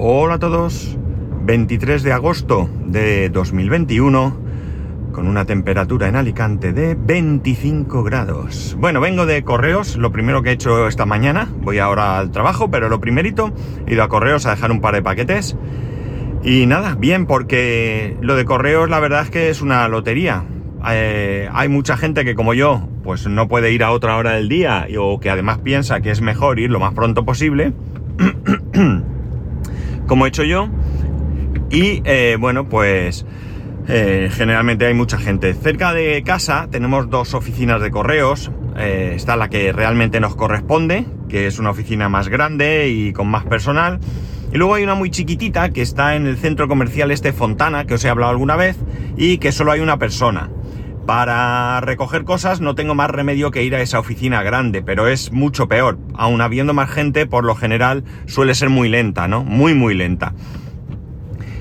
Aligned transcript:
Hola 0.00 0.34
a 0.34 0.38
todos. 0.38 0.96
23 1.42 2.04
de 2.04 2.12
agosto 2.12 2.70
de 2.86 3.30
2021 3.30 4.40
con 5.10 5.26
una 5.26 5.44
temperatura 5.44 6.06
en 6.06 6.14
Alicante 6.14 6.72
de 6.72 6.94
25 6.94 8.04
grados. 8.04 8.76
Bueno, 8.78 9.00
vengo 9.00 9.26
de 9.26 9.42
correos, 9.42 9.96
lo 9.96 10.12
primero 10.12 10.40
que 10.40 10.50
he 10.50 10.52
hecho 10.52 10.86
esta 10.86 11.04
mañana, 11.04 11.48
voy 11.62 11.80
ahora 11.80 12.16
al 12.16 12.30
trabajo, 12.30 12.70
pero 12.70 12.88
lo 12.88 13.00
primerito, 13.00 13.52
he 13.88 13.94
ido 13.94 14.04
a 14.04 14.08
correos 14.08 14.46
a 14.46 14.50
dejar 14.50 14.70
un 14.70 14.80
par 14.80 14.94
de 14.94 15.02
paquetes. 15.02 15.56
Y 16.44 16.66
nada, 16.66 16.94
bien, 16.94 17.26
porque 17.26 18.16
lo 18.20 18.36
de 18.36 18.44
correos 18.44 18.88
la 18.88 19.00
verdad 19.00 19.22
es 19.22 19.30
que 19.30 19.50
es 19.50 19.62
una 19.62 19.88
lotería. 19.88 20.44
Eh, 20.92 21.48
hay 21.52 21.68
mucha 21.68 21.96
gente 21.96 22.24
que 22.24 22.36
como 22.36 22.54
yo, 22.54 22.88
pues 23.02 23.26
no 23.26 23.48
puede 23.48 23.72
ir 23.72 23.82
a 23.82 23.90
otra 23.90 24.16
hora 24.16 24.34
del 24.34 24.48
día 24.48 24.86
o 24.96 25.18
que 25.18 25.28
además 25.28 25.58
piensa 25.58 26.00
que 26.00 26.12
es 26.12 26.20
mejor 26.20 26.60
ir 26.60 26.70
lo 26.70 26.78
más 26.78 26.94
pronto 26.94 27.24
posible. 27.24 27.72
como 30.08 30.26
he 30.26 30.30
hecho 30.30 30.42
yo. 30.42 30.68
Y 31.70 32.02
eh, 32.04 32.36
bueno, 32.40 32.68
pues 32.68 33.24
eh, 33.86 34.28
generalmente 34.32 34.86
hay 34.86 34.94
mucha 34.94 35.18
gente. 35.18 35.54
Cerca 35.54 35.94
de 35.94 36.24
casa 36.24 36.66
tenemos 36.70 37.08
dos 37.08 37.34
oficinas 37.34 37.80
de 37.80 37.92
correos. 37.92 38.50
Eh, 38.76 39.12
está 39.14 39.36
la 39.36 39.48
que 39.48 39.72
realmente 39.72 40.18
nos 40.18 40.34
corresponde, 40.34 41.06
que 41.28 41.46
es 41.46 41.60
una 41.60 41.70
oficina 41.70 42.08
más 42.08 42.28
grande 42.28 42.88
y 42.88 43.12
con 43.12 43.28
más 43.28 43.44
personal. 43.44 44.00
Y 44.52 44.56
luego 44.56 44.74
hay 44.74 44.82
una 44.82 44.94
muy 44.94 45.10
chiquitita 45.10 45.70
que 45.70 45.82
está 45.82 46.16
en 46.16 46.26
el 46.26 46.38
centro 46.38 46.68
comercial 46.68 47.10
este 47.10 47.32
Fontana, 47.32 47.84
que 47.84 47.94
os 47.94 48.04
he 48.04 48.08
hablado 48.08 48.32
alguna 48.32 48.56
vez, 48.56 48.76
y 49.16 49.38
que 49.38 49.52
solo 49.52 49.72
hay 49.72 49.80
una 49.80 49.98
persona. 49.98 50.48
Para 51.08 51.80
recoger 51.80 52.24
cosas 52.24 52.60
no 52.60 52.74
tengo 52.74 52.94
más 52.94 53.08
remedio 53.08 53.50
que 53.50 53.62
ir 53.62 53.74
a 53.74 53.80
esa 53.80 53.98
oficina 53.98 54.42
grande, 54.42 54.82
pero 54.82 55.08
es 55.08 55.32
mucho 55.32 55.66
peor. 55.66 55.98
Aun 56.12 56.42
habiendo 56.42 56.74
más 56.74 56.90
gente, 56.90 57.24
por 57.24 57.44
lo 57.44 57.54
general 57.54 58.04
suele 58.26 58.54
ser 58.54 58.68
muy 58.68 58.90
lenta, 58.90 59.26
¿no? 59.26 59.42
Muy, 59.42 59.72
muy 59.72 59.94
lenta. 59.94 60.34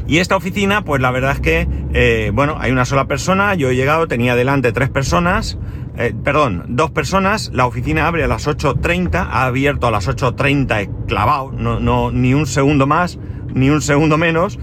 Y 0.06 0.18
esta 0.18 0.36
oficina, 0.36 0.84
pues 0.84 1.02
la 1.02 1.12
verdad 1.12 1.32
es 1.32 1.40
que, 1.40 1.66
eh, 1.94 2.30
bueno, 2.34 2.58
hay 2.60 2.74
una 2.74 2.84
sola 2.84 3.08
persona, 3.08 3.56
yo 3.56 3.70
he 3.70 3.78
llegado, 3.78 4.10
tenía 4.10 4.36
delante 4.36 4.74
tres 4.74 4.90
personas, 4.90 5.58
eh, 5.98 6.14
perdón, 6.26 6.66
dos 6.68 6.92
personas, 6.92 7.50
la 7.54 7.68
oficina 7.68 8.06
abre 8.06 8.26
a 8.26 8.28
las 8.28 8.50
8.30, 8.50 9.30
ha 9.32 9.46
abierto 9.46 9.88
a 9.88 9.92
las 9.92 10.10
8.30 10.10 11.06
clavado, 11.08 11.54
no, 11.54 11.80
no, 11.80 12.12
ni 12.12 12.34
un 12.34 12.48
segundo 12.48 12.86
más, 12.86 13.18
ni 13.54 13.70
un 13.70 13.82
segundo 13.82 14.18
menos, 14.18 14.60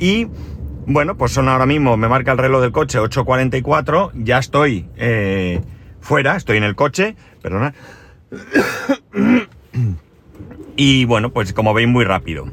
y 0.00 0.26
bueno, 0.86 1.16
pues 1.16 1.32
son 1.32 1.48
ahora 1.48 1.66
mismo, 1.66 1.96
me 1.96 2.08
marca 2.08 2.32
el 2.32 2.38
reloj 2.38 2.62
del 2.62 2.72
coche 2.72 2.98
8.44, 2.98 4.12
ya 4.14 4.38
estoy 4.38 4.86
eh, 4.96 5.60
fuera, 6.00 6.36
estoy 6.36 6.58
en 6.58 6.64
el 6.64 6.74
coche, 6.74 7.16
perdona. 7.42 7.74
y 10.76 11.04
bueno, 11.04 11.30
pues 11.30 11.52
como 11.52 11.74
veis 11.74 11.88
muy 11.88 12.04
rápido. 12.04 12.46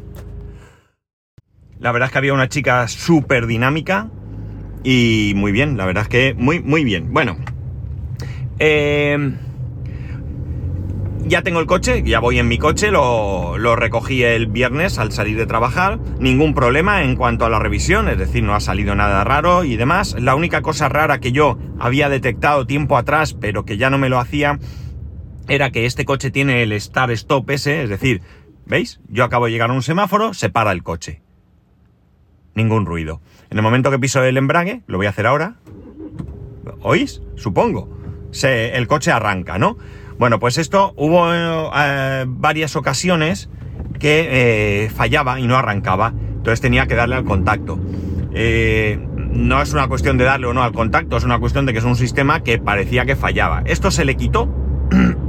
La 1.79 1.91
verdad 1.91 2.07
es 2.07 2.11
que 2.11 2.17
había 2.19 2.33
una 2.33 2.47
chica 2.47 2.87
súper 2.87 3.47
dinámica 3.47 4.09
y 4.83 5.33
muy 5.35 5.51
bien, 5.51 5.77
la 5.77 5.85
verdad 5.85 6.03
es 6.03 6.09
que 6.09 6.33
muy, 6.35 6.59
muy 6.59 6.83
bien. 6.83 7.11
Bueno, 7.11 7.37
eh, 8.59 9.33
ya 11.25 11.41
tengo 11.41 11.59
el 11.59 11.65
coche, 11.65 12.03
ya 12.03 12.19
voy 12.19 12.39
en 12.39 12.47
mi 12.47 12.57
coche, 12.57 12.91
lo, 12.91 13.57
recogí 13.75 14.23
el 14.23 14.47
viernes 14.47 14.99
al 14.99 15.11
salir 15.11 15.37
de 15.37 15.45
trabajar, 15.45 15.99
ningún 16.19 16.53
problema 16.53 17.03
en 17.03 17.15
cuanto 17.15 17.45
a 17.45 17.49
la 17.49 17.59
revisión, 17.59 18.09
es 18.09 18.17
decir, 18.17 18.43
no 18.43 18.55
ha 18.55 18.59
salido 18.59 18.95
nada 18.95 19.23
raro 19.23 19.63
y 19.63 19.75
demás. 19.75 20.15
La 20.19 20.35
única 20.35 20.61
cosa 20.61 20.89
rara 20.89 21.19
que 21.19 21.31
yo 21.31 21.57
había 21.79 22.09
detectado 22.09 22.65
tiempo 22.65 22.97
atrás, 22.97 23.33
pero 23.33 23.65
que 23.65 23.77
ya 23.77 23.89
no 23.89 23.97
me 23.97 24.09
lo 24.09 24.19
hacía, 24.19 24.59
era 25.47 25.71
que 25.71 25.85
este 25.85 26.05
coche 26.05 26.31
tiene 26.31 26.63
el 26.63 26.79
Start 26.79 27.11
Stop 27.11 27.49
ese, 27.51 27.83
es 27.83 27.89
decir, 27.89 28.21
¿veis? 28.65 28.99
Yo 29.07 29.23
acabo 29.23 29.45
de 29.45 29.51
llegar 29.51 29.69
a 29.69 29.73
un 29.73 29.83
semáforo, 29.83 30.33
se 30.33 30.49
para 30.49 30.71
el 30.71 30.83
coche. 30.83 31.21
Ningún 32.55 32.85
ruido. 32.85 33.21
En 33.49 33.57
el 33.57 33.63
momento 33.63 33.91
que 33.91 33.99
piso 33.99 34.23
el 34.23 34.37
embrague, 34.37 34.81
lo 34.87 34.97
voy 34.97 35.05
a 35.05 35.09
hacer 35.09 35.27
ahora. 35.27 35.55
¿Oís? 36.81 37.21
Supongo. 37.35 37.97
El 38.43 38.87
coche 38.87 39.11
arranca, 39.11 39.57
¿no? 39.57 39.77
Bueno, 40.21 40.37
pues 40.37 40.59
esto 40.59 40.93
hubo 40.97 41.31
eh, 41.33 42.25
varias 42.27 42.75
ocasiones 42.75 43.49
que 43.97 44.83
eh, 44.83 44.89
fallaba 44.91 45.39
y 45.39 45.47
no 45.47 45.57
arrancaba, 45.57 46.13
entonces 46.15 46.61
tenía 46.61 46.85
que 46.85 46.93
darle 46.93 47.15
al 47.15 47.23
contacto. 47.23 47.79
Eh, 48.31 48.99
no 49.17 49.63
es 49.63 49.73
una 49.73 49.87
cuestión 49.87 50.19
de 50.19 50.25
darle 50.25 50.45
o 50.45 50.53
no 50.53 50.61
al 50.61 50.73
contacto, 50.73 51.17
es 51.17 51.23
una 51.23 51.39
cuestión 51.39 51.65
de 51.65 51.73
que 51.73 51.79
es 51.79 51.85
un 51.85 51.95
sistema 51.95 52.43
que 52.43 52.59
parecía 52.59 53.03
que 53.03 53.15
fallaba. 53.15 53.63
Esto 53.65 53.89
se 53.89 54.05
le 54.05 54.15
quitó 54.15 54.47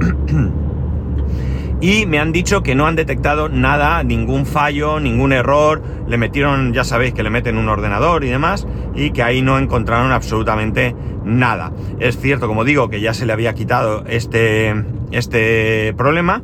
y 1.83 2.05
me 2.05 2.17
han 2.17 2.31
dicho 2.31 2.63
que 2.63 2.75
no 2.75 2.87
han 2.87 2.95
detectado 2.95 3.49
nada, 3.49 4.03
ningún 4.03 4.45
fallo, 4.45 5.01
ningún 5.01 5.33
error. 5.33 5.83
Le 6.07 6.17
metieron, 6.17 6.71
ya 6.71 6.85
sabéis 6.85 7.13
que 7.13 7.23
le 7.23 7.29
meten 7.29 7.57
un 7.57 7.67
ordenador 7.67 8.23
y 8.23 8.29
demás, 8.29 8.65
y 8.95 9.11
que 9.11 9.21
ahí 9.21 9.41
no 9.41 9.59
encontraron 9.59 10.13
absolutamente 10.13 10.95
nada. 11.25 11.73
Es 11.99 12.17
cierto, 12.17 12.47
como 12.47 12.63
digo, 12.63 12.89
que 12.89 13.01
ya 13.01 13.13
se 13.13 13.25
le 13.25 13.33
había 13.33 13.53
quitado 13.53 14.05
este, 14.07 14.73
este 15.11 15.93
problema. 15.97 16.41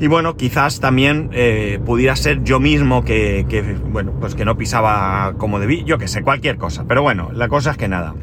Y 0.00 0.08
bueno, 0.08 0.36
quizás 0.36 0.80
también 0.80 1.30
eh, 1.32 1.78
pudiera 1.86 2.16
ser 2.16 2.42
yo 2.42 2.58
mismo 2.58 3.04
que, 3.04 3.46
que, 3.48 3.62
bueno, 3.62 4.14
pues 4.18 4.34
que 4.34 4.44
no 4.44 4.56
pisaba 4.56 5.34
como 5.38 5.60
debí, 5.60 5.84
yo 5.84 5.98
que 5.98 6.08
sé, 6.08 6.22
cualquier 6.22 6.56
cosa. 6.56 6.84
Pero 6.88 7.00
bueno, 7.00 7.30
la 7.32 7.46
cosa 7.46 7.70
es 7.70 7.76
que 7.76 7.86
nada. 7.86 8.16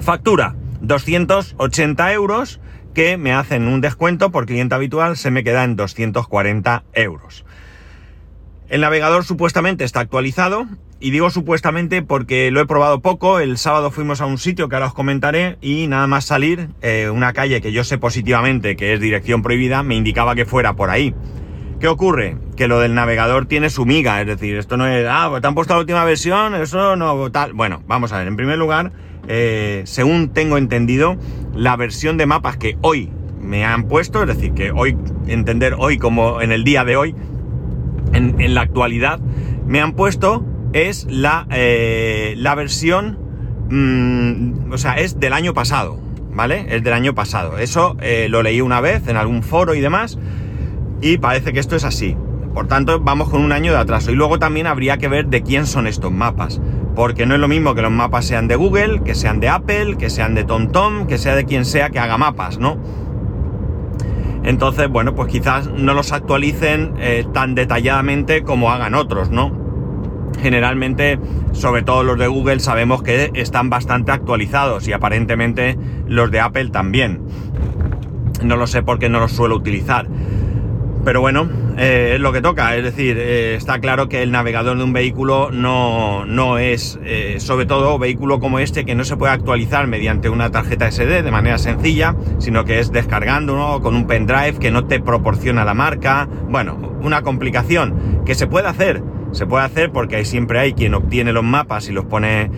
Factura, 0.00 0.56
280 0.80 2.12
euros, 2.14 2.60
que 2.94 3.16
me 3.16 3.32
hacen 3.32 3.68
un 3.68 3.80
descuento 3.80 4.30
por 4.30 4.46
cliente 4.46 4.74
habitual, 4.74 5.16
se 5.16 5.30
me 5.30 5.44
queda 5.44 5.64
en 5.64 5.76
240 5.76 6.84
euros. 6.94 7.44
El 8.68 8.82
navegador 8.82 9.24
supuestamente 9.24 9.84
está 9.84 10.00
actualizado, 10.00 10.66
y 11.00 11.10
digo 11.10 11.30
supuestamente 11.30 12.02
porque 12.02 12.50
lo 12.50 12.60
he 12.60 12.66
probado 12.66 13.00
poco. 13.00 13.40
El 13.40 13.58
sábado 13.58 13.90
fuimos 13.90 14.20
a 14.20 14.26
un 14.26 14.38
sitio 14.38 14.68
que 14.68 14.76
ahora 14.76 14.88
os 14.88 14.94
comentaré 14.94 15.56
y 15.60 15.86
nada 15.86 16.06
más 16.06 16.24
salir, 16.24 16.70
eh, 16.82 17.10
una 17.10 17.32
calle 17.32 17.60
que 17.60 17.72
yo 17.72 17.84
sé 17.84 17.98
positivamente 17.98 18.76
que 18.76 18.94
es 18.94 19.00
dirección 19.00 19.42
prohibida, 19.42 19.82
me 19.82 19.94
indicaba 19.94 20.34
que 20.34 20.44
fuera 20.44 20.74
por 20.74 20.90
ahí. 20.90 21.14
¿Qué 21.80 21.86
ocurre? 21.86 22.36
Que 22.56 22.66
lo 22.66 22.80
del 22.80 22.94
navegador 22.94 23.46
tiene 23.46 23.70
su 23.70 23.86
miga, 23.86 24.20
es 24.20 24.26
decir, 24.26 24.56
esto 24.56 24.76
no 24.76 24.88
es, 24.88 25.06
ah, 25.08 25.28
pues 25.30 25.40
te 25.40 25.46
han 25.46 25.54
puesto 25.54 25.74
la 25.74 25.80
última 25.80 26.04
versión, 26.04 26.56
eso 26.56 26.96
no, 26.96 27.30
tal. 27.30 27.52
Bueno, 27.52 27.82
vamos 27.86 28.12
a 28.12 28.18
ver, 28.18 28.26
en 28.26 28.34
primer 28.34 28.58
lugar, 28.58 28.90
eh, 29.26 29.82
según 29.84 30.30
tengo 30.30 30.58
entendido, 30.58 31.16
la 31.54 31.76
versión 31.76 32.16
de 32.16 32.26
mapas 32.26 32.56
que 32.56 32.76
hoy 32.82 33.10
me 33.40 33.64
han 33.64 33.84
puesto, 33.84 34.22
es 34.22 34.28
decir, 34.28 34.52
que 34.52 34.70
hoy, 34.70 34.96
entender 35.26 35.74
hoy 35.78 35.98
como 35.98 36.40
en 36.40 36.52
el 36.52 36.64
día 36.64 36.84
de 36.84 36.96
hoy, 36.96 37.14
en, 38.12 38.54
la 38.54 38.62
actualidad, 38.62 39.20
me 39.66 39.80
han 39.80 39.92
puesto 39.92 40.44
es 40.72 41.06
la, 41.08 41.46
eh, 41.50 42.34
la 42.36 42.54
versión, 42.54 43.18
mm, 43.70 44.72
o 44.72 44.78
sea, 44.78 44.94
es 44.94 45.18
del 45.18 45.32
año 45.32 45.54
pasado, 45.54 46.00
¿vale? 46.32 46.66
Es 46.68 46.82
del 46.82 46.92
año 46.92 47.14
pasado. 47.14 47.58
Eso 47.58 47.96
eh, 48.00 48.28
lo 48.28 48.42
leí 48.42 48.60
una 48.60 48.80
vez 48.80 49.08
en 49.08 49.16
algún 49.16 49.42
foro 49.42 49.74
y 49.74 49.80
demás, 49.80 50.18
y 51.00 51.18
parece 51.18 51.52
que 51.52 51.60
esto 51.60 51.76
es 51.76 51.84
así. 51.84 52.16
Por 52.54 52.66
tanto, 52.66 53.00
vamos 53.00 53.28
con 53.28 53.42
un 53.42 53.52
año 53.52 53.72
de 53.72 53.78
atraso. 53.78 54.10
Y 54.10 54.14
luego 54.14 54.38
también 54.38 54.66
habría 54.66 54.98
que 54.98 55.08
ver 55.08 55.26
de 55.26 55.42
quién 55.42 55.66
son 55.66 55.86
estos 55.86 56.12
mapas. 56.12 56.60
Porque 56.94 57.26
no 57.26 57.34
es 57.34 57.40
lo 57.40 57.48
mismo 57.48 57.74
que 57.74 57.82
los 57.82 57.92
mapas 57.92 58.24
sean 58.24 58.48
de 58.48 58.56
Google, 58.56 59.02
que 59.04 59.14
sean 59.14 59.40
de 59.40 59.48
Apple, 59.48 59.96
que 59.98 60.10
sean 60.10 60.34
de 60.34 60.44
TomTom, 60.44 61.06
que 61.06 61.18
sea 61.18 61.34
de 61.34 61.44
quien 61.44 61.64
sea 61.64 61.90
que 61.90 61.98
haga 61.98 62.18
mapas, 62.18 62.58
¿no? 62.58 62.76
Entonces, 64.42 64.88
bueno, 64.88 65.14
pues 65.14 65.28
quizás 65.30 65.68
no 65.68 65.94
los 65.94 66.12
actualicen 66.12 66.94
eh, 66.98 67.26
tan 67.32 67.54
detalladamente 67.54 68.42
como 68.42 68.70
hagan 68.70 68.94
otros, 68.94 69.30
¿no? 69.30 69.68
generalmente, 70.40 71.18
sobre 71.52 71.82
todo 71.82 72.02
los 72.02 72.18
de 72.18 72.26
Google, 72.26 72.60
sabemos 72.60 73.02
que 73.02 73.30
están 73.34 73.70
bastante 73.70 74.12
actualizados 74.12 74.88
y 74.88 74.92
aparentemente 74.92 75.76
los 76.06 76.30
de 76.30 76.40
Apple 76.40 76.70
también. 76.70 77.20
No 78.42 78.56
lo 78.56 78.66
sé 78.66 78.82
porque 78.82 79.08
no 79.08 79.20
los 79.20 79.32
suelo 79.32 79.56
utilizar. 79.56 80.06
Pero 81.08 81.22
bueno, 81.22 81.48
eh, 81.78 82.12
es 82.16 82.20
lo 82.20 82.32
que 82.34 82.42
toca. 82.42 82.76
Es 82.76 82.84
decir, 82.84 83.16
eh, 83.18 83.54
está 83.54 83.78
claro 83.78 84.10
que 84.10 84.22
el 84.22 84.30
navegador 84.30 84.76
de 84.76 84.84
un 84.84 84.92
vehículo 84.92 85.50
no, 85.50 86.26
no 86.26 86.58
es, 86.58 87.00
eh, 87.02 87.36
sobre 87.38 87.64
todo, 87.64 87.98
vehículo 87.98 88.40
como 88.40 88.58
este 88.58 88.84
que 88.84 88.94
no 88.94 89.04
se 89.04 89.16
puede 89.16 89.32
actualizar 89.32 89.86
mediante 89.86 90.28
una 90.28 90.50
tarjeta 90.50 90.90
SD 90.90 91.22
de 91.22 91.30
manera 91.30 91.56
sencilla, 91.56 92.14
sino 92.36 92.66
que 92.66 92.78
es 92.78 92.92
descargando 92.92 93.56
¿no? 93.56 93.80
con 93.80 93.96
un 93.96 94.06
pendrive 94.06 94.58
que 94.60 94.70
no 94.70 94.84
te 94.84 95.00
proporciona 95.00 95.64
la 95.64 95.72
marca. 95.72 96.28
Bueno, 96.50 96.76
una 97.00 97.22
complicación 97.22 98.22
que 98.26 98.34
se 98.34 98.46
puede 98.46 98.68
hacer 98.68 99.02
se 99.32 99.46
puede 99.46 99.64
hacer 99.64 99.90
porque 99.90 100.22
siempre 100.26 100.58
hay 100.58 100.74
quien 100.74 100.92
obtiene 100.92 101.32
los 101.32 101.44
mapas 101.44 101.88
y 101.88 101.92
los 101.92 102.04
pone 102.04 102.50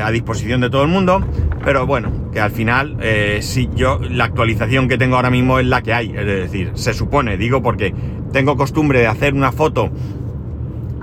a 0.00 0.10
disposición 0.12 0.60
de 0.60 0.70
todo 0.70 0.82
el 0.82 0.88
mundo, 0.88 1.24
pero 1.64 1.86
bueno, 1.86 2.23
que 2.34 2.40
al 2.40 2.50
final, 2.50 2.96
eh, 3.00 3.38
si 3.42 3.70
yo, 3.74 4.00
la 4.10 4.24
actualización 4.24 4.88
que 4.88 4.98
tengo 4.98 5.16
ahora 5.16 5.30
mismo 5.30 5.60
es 5.60 5.66
la 5.66 5.82
que 5.82 5.94
hay, 5.94 6.10
es 6.14 6.26
decir, 6.26 6.72
se 6.74 6.92
supone, 6.92 7.36
digo 7.38 7.62
porque 7.62 7.94
tengo 8.32 8.56
costumbre 8.56 8.98
de 8.98 9.06
hacer 9.06 9.34
una 9.34 9.52
foto 9.52 9.90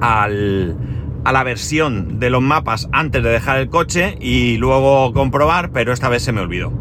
al, 0.01 0.75
a 1.23 1.31
la 1.31 1.43
versión 1.43 2.19
de 2.19 2.29
los 2.29 2.41
mapas 2.41 2.89
antes 2.91 3.23
de 3.23 3.29
dejar 3.29 3.59
el 3.59 3.69
coche 3.69 4.17
y 4.19 4.57
luego 4.57 5.13
comprobar, 5.13 5.71
pero 5.71 5.93
esta 5.93 6.09
vez 6.09 6.21
se 6.21 6.33
me 6.33 6.41
olvidó. 6.41 6.73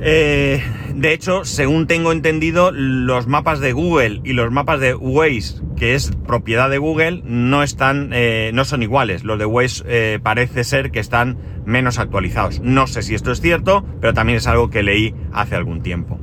Eh, 0.00 0.62
de 0.94 1.12
hecho, 1.12 1.44
según 1.44 1.86
tengo 1.86 2.12
entendido, 2.12 2.70
los 2.70 3.26
mapas 3.26 3.58
de 3.58 3.72
Google 3.72 4.20
y 4.22 4.32
los 4.32 4.52
mapas 4.52 4.78
de 4.78 4.94
Waze, 4.94 5.60
que 5.76 5.94
es 5.94 6.12
propiedad 6.26 6.70
de 6.70 6.78
Google, 6.78 7.22
no 7.24 7.62
están, 7.64 8.10
eh, 8.12 8.52
no 8.54 8.64
son 8.64 8.82
iguales. 8.82 9.24
Los 9.24 9.38
de 9.38 9.44
Waze 9.44 9.82
eh, 9.86 10.18
parece 10.22 10.62
ser 10.62 10.92
que 10.92 11.00
están 11.00 11.36
menos 11.66 11.98
actualizados. 11.98 12.60
No 12.60 12.86
sé 12.86 13.02
si 13.02 13.14
esto 13.14 13.32
es 13.32 13.40
cierto, 13.40 13.84
pero 14.00 14.14
también 14.14 14.38
es 14.38 14.46
algo 14.46 14.70
que 14.70 14.84
leí 14.84 15.14
hace 15.32 15.56
algún 15.56 15.82
tiempo. 15.82 16.20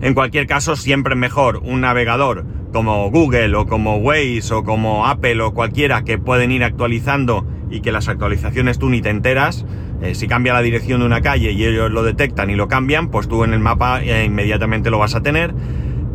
En 0.00 0.14
cualquier 0.14 0.46
caso, 0.46 0.74
siempre 0.74 1.14
mejor 1.14 1.58
un 1.58 1.82
navegador 1.82 2.46
como 2.72 3.10
Google 3.10 3.54
o 3.56 3.66
como 3.66 3.96
Waze 3.96 4.54
o 4.54 4.64
como 4.64 5.06
Apple 5.06 5.40
o 5.42 5.52
cualquiera 5.52 6.02
que 6.02 6.18
pueden 6.18 6.50
ir 6.50 6.64
actualizando 6.64 7.46
y 7.70 7.80
que 7.80 7.92
las 7.92 8.08
actualizaciones 8.08 8.78
tú 8.78 8.88
ni 8.88 9.02
te 9.02 9.10
enteras. 9.10 9.66
Eh, 10.00 10.14
si 10.14 10.28
cambia 10.28 10.52
la 10.52 10.62
dirección 10.62 11.00
de 11.00 11.06
una 11.06 11.20
calle 11.20 11.50
y 11.52 11.64
ellos 11.64 11.90
lo 11.90 12.02
detectan 12.02 12.50
y 12.50 12.54
lo 12.54 12.68
cambian, 12.68 13.08
pues 13.10 13.28
tú 13.28 13.42
en 13.44 13.52
el 13.52 13.60
mapa 13.60 14.02
eh, 14.02 14.24
inmediatamente 14.24 14.90
lo 14.90 14.98
vas 14.98 15.14
a 15.14 15.22
tener 15.22 15.52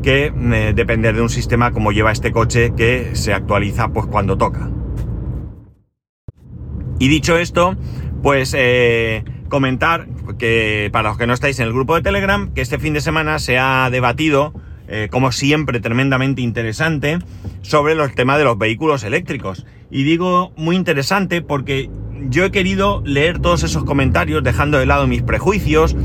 que 0.02 0.34
eh, 0.36 0.74
depender 0.76 1.16
de 1.16 1.22
un 1.22 1.30
sistema 1.30 1.72
como 1.72 1.92
lleva 1.92 2.12
este 2.12 2.32
coche 2.32 2.74
que 2.76 3.12
se 3.14 3.34
actualiza 3.34 3.90
pues 3.90 4.06
cuando 4.06 4.38
toca. 4.38 4.70
Y 7.00 7.10
dicho 7.10 7.38
esto, 7.38 7.76
pues 8.22 8.56
comentar 9.50 10.08
que 10.38 10.90
para 10.94 11.10
los 11.10 11.18
que 11.18 11.28
no 11.28 11.34
estáis 11.34 11.60
en 11.60 11.68
el 11.68 11.74
grupo 11.74 11.96
de 11.96 12.02
Telegram, 12.02 12.54
que 12.54 12.62
este 12.62 12.80
fin 12.80 12.94
de 12.94 13.02
semana 13.02 13.40
se 13.40 13.58
ha 13.58 13.90
debatido, 13.92 14.54
como 15.10 15.34
siempre, 15.34 15.82
tremendamente 15.82 16.42
interesante, 16.42 17.20
sobre 17.62 17.96
los 17.96 18.16
temas 18.16 18.38
de 18.38 18.46
los 18.46 18.58
vehículos 18.58 19.04
eléctricos. 19.04 19.66
Y 19.92 20.04
digo 20.04 20.54
muy 20.56 20.78
interesante 20.78 21.42
porque 21.42 21.90
yo 22.34 22.44
he 22.46 22.52
querido 22.52 23.04
leer 23.06 23.38
todos 23.38 23.62
esos 23.62 23.84
comentarios 23.84 24.44
dejando 24.44 24.80
de 24.80 24.88
lado 24.88 25.06
mis 25.06 25.22
prejuicios 25.22 25.96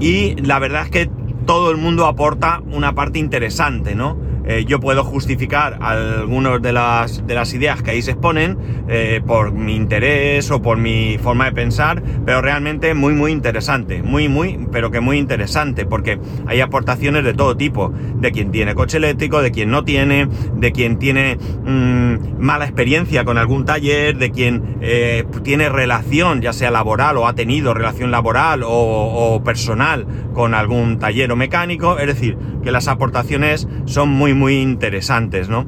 y 0.00 0.34
la 0.42 0.58
verdad 0.58 0.82
es 0.82 0.90
que 0.90 1.10
todo 1.46 1.70
el 1.70 1.76
mundo 1.76 2.06
aporta 2.06 2.60
una 2.72 2.96
parte 2.96 3.20
interesante, 3.20 3.94
¿no? 3.94 4.18
Eh, 4.46 4.64
yo 4.66 4.78
puedo 4.78 5.04
justificar 5.04 5.78
algunas 5.80 6.60
de 6.60 6.72
las, 6.72 7.26
de 7.26 7.34
las 7.34 7.54
ideas 7.54 7.82
que 7.82 7.92
ahí 7.92 8.02
se 8.02 8.12
exponen 8.12 8.58
eh, 8.88 9.22
por 9.26 9.52
mi 9.52 9.74
interés 9.74 10.50
o 10.50 10.60
por 10.60 10.76
mi 10.76 11.16
forma 11.18 11.46
de 11.46 11.52
pensar, 11.52 12.02
pero 12.26 12.42
realmente 12.42 12.92
muy 12.94 13.14
muy 13.14 13.32
interesante, 13.32 14.02
muy 14.02 14.28
muy, 14.28 14.66
pero 14.70 14.90
que 14.90 15.00
muy 15.00 15.18
interesante, 15.18 15.86
porque 15.86 16.18
hay 16.46 16.60
aportaciones 16.60 17.24
de 17.24 17.32
todo 17.32 17.56
tipo, 17.56 17.92
de 18.16 18.32
quien 18.32 18.50
tiene 18.50 18.74
coche 18.74 18.98
eléctrico, 18.98 19.40
de 19.40 19.50
quien 19.50 19.70
no 19.70 19.84
tiene, 19.84 20.28
de 20.56 20.72
quien 20.72 20.98
tiene 20.98 21.36
mmm, 21.36 22.38
mala 22.38 22.64
experiencia 22.64 23.24
con 23.24 23.38
algún 23.38 23.64
taller, 23.64 24.18
de 24.18 24.30
quien 24.30 24.76
eh, 24.82 25.24
tiene 25.42 25.70
relación, 25.70 26.42
ya 26.42 26.52
sea 26.52 26.70
laboral 26.70 27.16
o 27.16 27.26
ha 27.26 27.34
tenido 27.34 27.72
relación 27.72 28.10
laboral 28.10 28.62
o, 28.62 28.68
o 28.68 29.42
personal 29.42 30.06
con 30.34 30.52
algún 30.52 30.98
taller 30.98 31.32
o 31.32 31.36
mecánico, 31.36 31.98
es 31.98 32.06
decir, 32.06 32.36
que 32.62 32.70
las 32.70 32.88
aportaciones 32.88 33.68
son 33.86 34.10
muy 34.10 34.33
muy 34.34 34.60
interesantes, 34.60 35.48
¿no? 35.48 35.66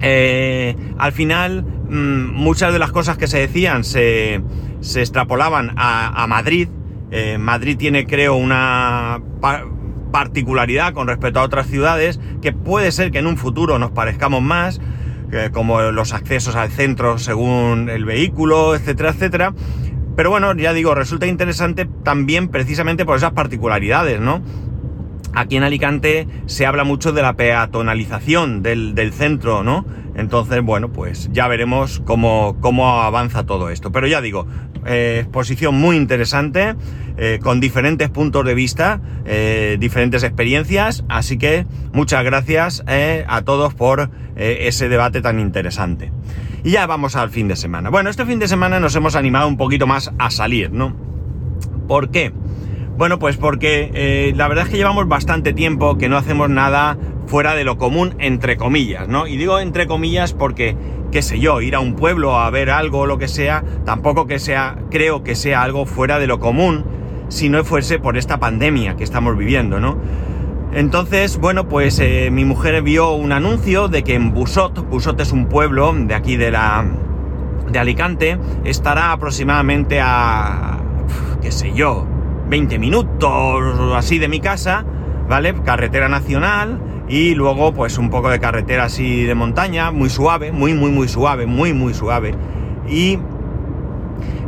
Eh, 0.00 0.76
al 0.98 1.12
final, 1.12 1.64
mmm, 1.88 2.32
muchas 2.32 2.72
de 2.72 2.78
las 2.78 2.92
cosas 2.92 3.16
que 3.16 3.26
se 3.26 3.38
decían 3.38 3.84
se, 3.84 4.42
se 4.80 5.00
extrapolaban 5.00 5.72
a, 5.76 6.26
Madrid. 6.28 6.68
Eh, 7.10 7.38
Madrid 7.38 7.76
tiene, 7.76 8.06
creo, 8.06 8.34
una 8.34 9.20
pa 9.40 9.64
particularidad 10.12 10.92
con 10.92 11.08
respecto 11.08 11.40
a 11.40 11.42
otras 11.42 11.66
ciudades 11.66 12.20
que 12.42 12.52
puede 12.52 12.92
ser 12.92 13.10
que 13.10 13.18
en 13.18 13.26
un 13.26 13.38
futuro 13.38 13.78
nos 13.78 13.92
parezcamos 13.92 14.42
más, 14.42 14.78
eh, 15.32 15.48
como 15.54 15.80
los 15.80 16.12
accesos 16.12 16.54
al 16.54 16.70
centro 16.70 17.16
según 17.18 17.88
el 17.88 18.04
vehículo, 18.04 18.74
etcétera, 18.74 19.10
etcétera. 19.10 19.54
Pero 20.14 20.28
bueno, 20.28 20.54
ya 20.54 20.74
digo, 20.74 20.94
resulta 20.94 21.26
interesante 21.26 21.88
también 22.04 22.48
precisamente 22.48 23.06
por 23.06 23.16
esas 23.16 23.32
particularidades, 23.32 24.20
¿no? 24.20 24.42
Aquí 25.34 25.56
en 25.56 25.62
Alicante 25.62 26.26
se 26.46 26.66
habla 26.66 26.84
mucho 26.84 27.12
de 27.12 27.22
la 27.22 27.34
peatonalización 27.34 28.62
del, 28.62 28.94
del 28.94 29.12
centro, 29.12 29.62
¿no? 29.62 29.86
Entonces, 30.14 30.62
bueno, 30.62 30.92
pues 30.92 31.30
ya 31.32 31.48
veremos 31.48 32.02
cómo, 32.04 32.56
cómo 32.60 33.00
avanza 33.00 33.44
todo 33.44 33.70
esto. 33.70 33.92
Pero 33.92 34.06
ya 34.06 34.20
digo, 34.20 34.46
eh, 34.84 35.20
exposición 35.22 35.74
muy 35.74 35.96
interesante, 35.96 36.74
eh, 37.16 37.38
con 37.42 37.60
diferentes 37.60 38.08
puntos 38.10 38.44
de 38.44 38.54
vista, 38.54 39.00
eh, 39.24 39.76
diferentes 39.78 40.22
experiencias, 40.22 41.04
así 41.08 41.36
que 41.36 41.66
muchas 41.92 42.24
gracias 42.24 42.82
eh, 42.88 43.24
a 43.28 43.42
todos 43.42 43.74
por 43.74 44.10
ese 44.34 44.88
debate 44.88 45.20
tan 45.20 45.38
interesante. 45.38 46.10
Y 46.64 46.70
ya 46.70 46.86
vamos 46.86 47.16
al 47.16 47.28
fin 47.28 47.48
de 47.48 47.56
semana. 47.56 47.90
Bueno, 47.90 48.08
este 48.08 48.24
fin 48.24 48.38
de 48.38 48.48
semana 48.48 48.80
nos 48.80 48.96
hemos 48.96 49.14
animado 49.14 49.46
un 49.46 49.58
poquito 49.58 49.86
más 49.86 50.10
a 50.18 50.30
salir, 50.30 50.72
¿no? 50.72 50.96
¿Por 51.86 52.10
qué? 52.10 52.32
Bueno, 52.96 53.18
pues 53.18 53.36
porque 53.36 53.90
eh, 53.94 54.32
la 54.36 54.48
verdad 54.48 54.66
es 54.66 54.70
que 54.70 54.76
llevamos 54.76 55.08
bastante 55.08 55.52
tiempo 55.52 55.96
que 55.96 56.08
no 56.08 56.16
hacemos 56.16 56.50
nada 56.50 56.98
fuera 57.26 57.54
de 57.54 57.64
lo 57.64 57.78
común, 57.78 58.14
entre 58.18 58.56
comillas, 58.56 59.08
¿no? 59.08 59.26
Y 59.26 59.36
digo 59.36 59.58
entre 59.58 59.86
comillas 59.86 60.34
porque, 60.34 60.76
qué 61.10 61.22
sé 61.22 61.40
yo, 61.40 61.62
ir 61.62 61.74
a 61.74 61.80
un 61.80 61.94
pueblo 61.94 62.38
a 62.38 62.50
ver 62.50 62.70
algo 62.70 63.00
o 63.00 63.06
lo 63.06 63.18
que 63.18 63.28
sea, 63.28 63.64
tampoco 63.86 64.26
que 64.26 64.38
sea, 64.38 64.76
creo 64.90 65.24
que 65.24 65.34
sea 65.34 65.62
algo 65.62 65.86
fuera 65.86 66.18
de 66.18 66.26
lo 66.26 66.38
común, 66.38 66.84
si 67.28 67.48
no 67.48 67.64
fuese 67.64 67.98
por 67.98 68.18
esta 68.18 68.38
pandemia 68.38 68.96
que 68.96 69.04
estamos 69.04 69.36
viviendo, 69.38 69.80
¿no? 69.80 69.96
Entonces, 70.74 71.38
bueno, 71.38 71.68
pues 71.68 71.98
eh, 71.98 72.30
mi 72.30 72.44
mujer 72.44 72.82
vio 72.82 73.12
un 73.12 73.32
anuncio 73.32 73.88
de 73.88 74.04
que 74.04 74.14
en 74.14 74.32
Busot, 74.32 74.88
Busot 74.88 75.18
es 75.20 75.32
un 75.32 75.46
pueblo 75.46 75.94
de 75.94 76.14
aquí 76.14 76.36
de 76.36 76.50
la 76.50 76.84
de 77.70 77.78
Alicante, 77.78 78.38
estará 78.64 79.12
aproximadamente 79.12 80.00
a 80.02 80.78
qué 81.40 81.50
sé 81.50 81.72
yo, 81.74 82.06
20 82.48 82.78
minutos 82.78 83.94
así 83.94 84.18
de 84.18 84.28
mi 84.28 84.40
casa, 84.40 84.84
¿vale? 85.28 85.54
Carretera 85.64 86.08
nacional 86.08 86.80
y 87.08 87.34
luego 87.34 87.72
pues 87.74 87.98
un 87.98 88.10
poco 88.10 88.30
de 88.30 88.40
carretera 88.40 88.84
así 88.84 89.24
de 89.24 89.34
montaña, 89.34 89.90
muy 89.90 90.08
suave, 90.08 90.52
muy 90.52 90.74
muy 90.74 90.90
muy 90.90 91.08
suave, 91.08 91.46
muy 91.46 91.72
muy 91.72 91.94
suave. 91.94 92.34
Y 92.88 93.18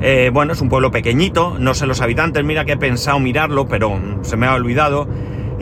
eh, 0.00 0.30
bueno, 0.32 0.52
es 0.52 0.60
un 0.60 0.68
pueblo 0.68 0.90
pequeñito, 0.90 1.56
no 1.58 1.74
sé 1.74 1.86
los 1.86 2.00
habitantes, 2.00 2.44
mira 2.44 2.64
que 2.64 2.72
he 2.72 2.76
pensado 2.76 3.18
mirarlo, 3.20 3.66
pero 3.68 3.98
se 4.22 4.36
me 4.36 4.46
ha 4.46 4.54
olvidado. 4.54 5.08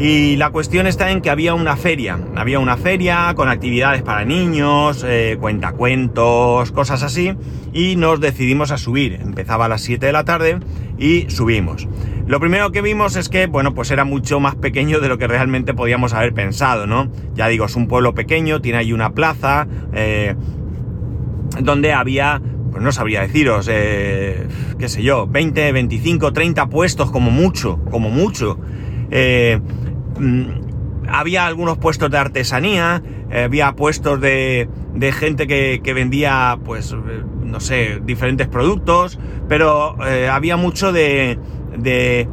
Y 0.02 0.34
la 0.34 0.50
cuestión 0.50 0.88
está 0.88 1.12
en 1.12 1.20
que 1.20 1.30
había 1.30 1.54
una 1.54 1.76
feria, 1.76 2.18
había 2.34 2.58
una 2.58 2.76
feria 2.76 3.32
con 3.36 3.48
actividades 3.48 4.02
para 4.02 4.24
niños, 4.24 5.06
eh, 5.06 5.36
cuentacuentos, 5.40 6.72
cosas 6.72 7.04
así, 7.04 7.36
y 7.72 7.94
nos 7.94 8.18
decidimos 8.18 8.72
a 8.72 8.78
subir. 8.78 9.20
Empezaba 9.22 9.66
a 9.66 9.68
las 9.68 9.82
7 9.82 10.04
de 10.04 10.12
la 10.12 10.24
tarde 10.24 10.58
y 10.98 11.30
subimos. 11.30 11.86
Lo 12.26 12.40
primero 12.40 12.72
que 12.72 12.82
vimos 12.82 13.14
es 13.14 13.28
que, 13.28 13.46
bueno, 13.46 13.74
pues 13.74 13.92
era 13.92 14.04
mucho 14.04 14.40
más 14.40 14.56
pequeño 14.56 14.98
de 14.98 15.08
lo 15.08 15.18
que 15.18 15.28
realmente 15.28 15.72
podíamos 15.72 16.14
haber 16.14 16.34
pensado, 16.34 16.88
¿no? 16.88 17.08
Ya 17.34 17.46
digo, 17.46 17.66
es 17.66 17.76
un 17.76 17.86
pueblo 17.86 18.12
pequeño, 18.12 18.60
tiene 18.60 18.78
ahí 18.78 18.92
una 18.92 19.10
plaza, 19.10 19.68
eh, 19.92 20.34
donde 21.60 21.92
había 21.92 22.42
pues 22.72 22.82
no 22.82 22.90
sabría 22.90 23.20
deciros, 23.20 23.68
eh, 23.70 24.48
qué 24.80 24.88
sé 24.88 25.04
yo, 25.04 25.28
20, 25.28 25.70
25, 25.70 26.32
30 26.32 26.68
puestos 26.70 27.12
como 27.12 27.30
mucho, 27.30 27.78
como 27.88 28.10
mucho. 28.10 28.58
Eh, 29.14 29.60
había 31.08 31.46
algunos 31.46 31.78
puestos 31.78 32.10
de 32.10 32.18
artesanía, 32.18 33.02
eh, 33.30 33.44
había 33.44 33.72
puestos 33.72 34.20
de, 34.20 34.68
gente 35.12 35.46
que, 35.46 35.92
vendía, 35.94 36.58
pues, 36.64 36.94
no 37.44 37.60
sé, 37.60 38.00
diferentes 38.02 38.48
productos, 38.48 39.18
pero 39.48 39.96
eh, 40.06 40.28
había 40.28 40.56
mucho 40.56 40.92
de, 40.92 41.38
de, 41.76 42.28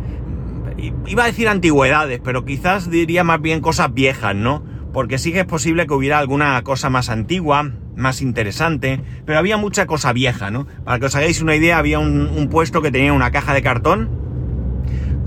iba 1.08 1.24
a 1.24 1.28
decir 1.28 1.48
antigüedades, 1.48 2.20
pero 2.24 2.46
quizás 2.46 2.90
diría 2.90 3.24
más 3.24 3.42
bien 3.42 3.62
cosas 3.62 3.94
viejas, 3.94 4.36
¿no? 4.36 4.64
Porque 4.94 5.18
sí 5.18 5.32
que 5.32 5.42
es 5.42 5.46
posible 5.46 5.86
que 5.86 5.94
hubiera 5.94 6.18
alguna 6.18 6.62
cosa 6.64 6.90
más 6.90 7.10
antigua, 7.10 7.72
más 7.96 8.22
interesante, 8.22 9.02
pero 9.26 9.38
había 9.38 9.58
mucha 9.58 9.86
cosa 9.86 10.14
vieja, 10.14 10.50
¿no? 10.50 10.66
Para 10.84 11.00
que 11.00 11.06
os 11.06 11.16
hagáis 11.16 11.42
una 11.42 11.56
idea, 11.56 11.78
había 11.78 12.00
un 12.00 12.48
puesto 12.50 12.82
que 12.82 12.92
tenía 12.92 13.14
una 13.14 13.32
caja 13.32 13.54
de 13.54 13.62
cartón 13.62 14.29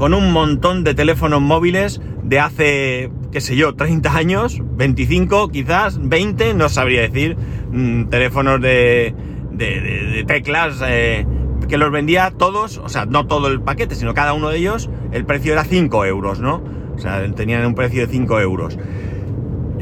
con 0.02 0.14
un 0.14 0.32
montón 0.32 0.82
de 0.82 0.94
teléfonos 0.94 1.40
móviles 1.40 2.00
de 2.25 2.40
hace, 2.40 3.12
qué 3.30 3.40
sé 3.40 3.54
yo, 3.54 3.76
30 3.76 4.16
años, 4.16 4.59
25 4.61 5.50
quizás, 5.50 5.97
20, 6.02 6.54
no 6.54 6.68
sabría 6.68 7.02
decir, 7.02 7.37
mmm, 7.71 8.06
teléfonos 8.06 8.61
de, 8.61 9.14
de, 9.52 9.80
de, 9.80 10.06
de 10.06 10.25
teclas 10.25 10.82
eh, 10.85 11.25
que 11.68 11.78
los 11.78 11.92
vendía 11.92 12.32
todos, 12.37 12.78
o 12.78 12.88
sea, 12.88 13.06
no 13.06 13.28
todo 13.28 13.47
el 13.47 13.61
paquete, 13.61 13.94
sino 13.94 14.12
cada 14.12 14.32
uno 14.32 14.49
de 14.49 14.59
ellos, 14.59 14.90
el 15.12 15.25
precio 15.25 15.52
era 15.52 15.62
5 15.62 16.04
euros, 16.06 16.40
¿no? 16.40 16.64
O 16.97 16.99
sea, 16.99 17.25
tenían 17.37 17.64
un 17.64 17.76
precio 17.76 18.04
de 18.04 18.12
5 18.12 18.40
euros. 18.40 18.76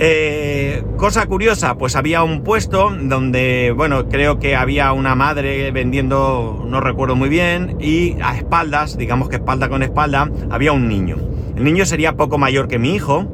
Eh, 0.03 0.83
cosa 0.97 1.27
curiosa, 1.27 1.77
pues 1.77 1.95
había 1.95 2.23
un 2.23 2.43
puesto 2.43 2.89
donde, 3.03 3.75
bueno, 3.77 4.09
creo 4.09 4.39
que 4.39 4.57
había 4.57 4.95
una 4.95 5.15
madre 5.15 5.71
vendiendo, 5.73 6.65
no 6.67 6.81
recuerdo 6.81 7.17
muy 7.17 7.29
bien, 7.29 7.77
y 7.81 8.17
a 8.23 8.35
espaldas, 8.35 8.97
digamos 8.97 9.29
que 9.29 9.37
espalda 9.37 9.69
con 9.69 9.83
espalda, 9.83 10.31
había 10.49 10.73
un 10.73 10.89
niño. 10.89 11.19
El 11.55 11.65
niño 11.65 11.85
sería 11.85 12.17
poco 12.17 12.39
mayor 12.39 12.67
que 12.67 12.79
mi 12.79 12.95
hijo, 12.95 13.27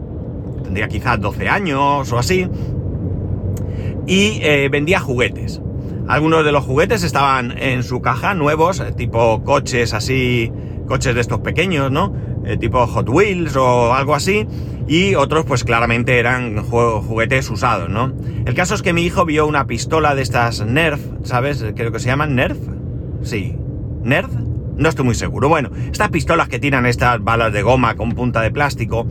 tendría 0.64 0.88
quizás 0.88 1.20
12 1.20 1.48
años 1.48 2.10
o 2.12 2.18
así, 2.18 2.48
y 4.08 4.40
eh, 4.42 4.68
vendía 4.68 4.98
juguetes. 4.98 5.60
Algunos 6.08 6.44
de 6.44 6.50
los 6.50 6.64
juguetes 6.64 7.04
estaban 7.04 7.56
en 7.58 7.84
su 7.84 8.02
caja, 8.02 8.34
nuevos, 8.34 8.82
tipo 8.96 9.44
coches 9.44 9.94
así 9.94 10.50
coches 10.86 11.14
de 11.14 11.20
estos 11.20 11.40
pequeños, 11.40 11.90
¿no? 11.90 12.14
Eh, 12.44 12.56
tipo 12.56 12.86
Hot 12.86 13.08
Wheels 13.08 13.56
o 13.56 13.92
algo 13.92 14.14
así. 14.14 14.46
Y 14.88 15.16
otros, 15.16 15.44
pues 15.44 15.64
claramente 15.64 16.18
eran 16.18 16.62
juguetes 16.62 17.50
usados, 17.50 17.88
¿no? 17.88 18.12
El 18.44 18.54
caso 18.54 18.74
es 18.74 18.82
que 18.82 18.92
mi 18.92 19.02
hijo 19.02 19.24
vio 19.24 19.46
una 19.46 19.66
pistola 19.66 20.14
de 20.14 20.22
estas 20.22 20.64
Nerf, 20.64 21.00
¿sabes? 21.24 21.64
Creo 21.74 21.90
que 21.90 21.98
se 21.98 22.06
llaman 22.06 22.36
Nerf. 22.36 22.58
Sí. 23.22 23.56
¿Nerf? 24.02 24.30
No 24.76 24.88
estoy 24.88 25.04
muy 25.04 25.14
seguro. 25.14 25.48
Bueno, 25.48 25.70
estas 25.90 26.10
pistolas 26.10 26.48
que 26.48 26.58
tiran 26.58 26.86
estas 26.86 27.22
balas 27.22 27.52
de 27.52 27.62
goma 27.62 27.96
con 27.96 28.12
punta 28.12 28.40
de 28.42 28.50
plástico. 28.50 29.06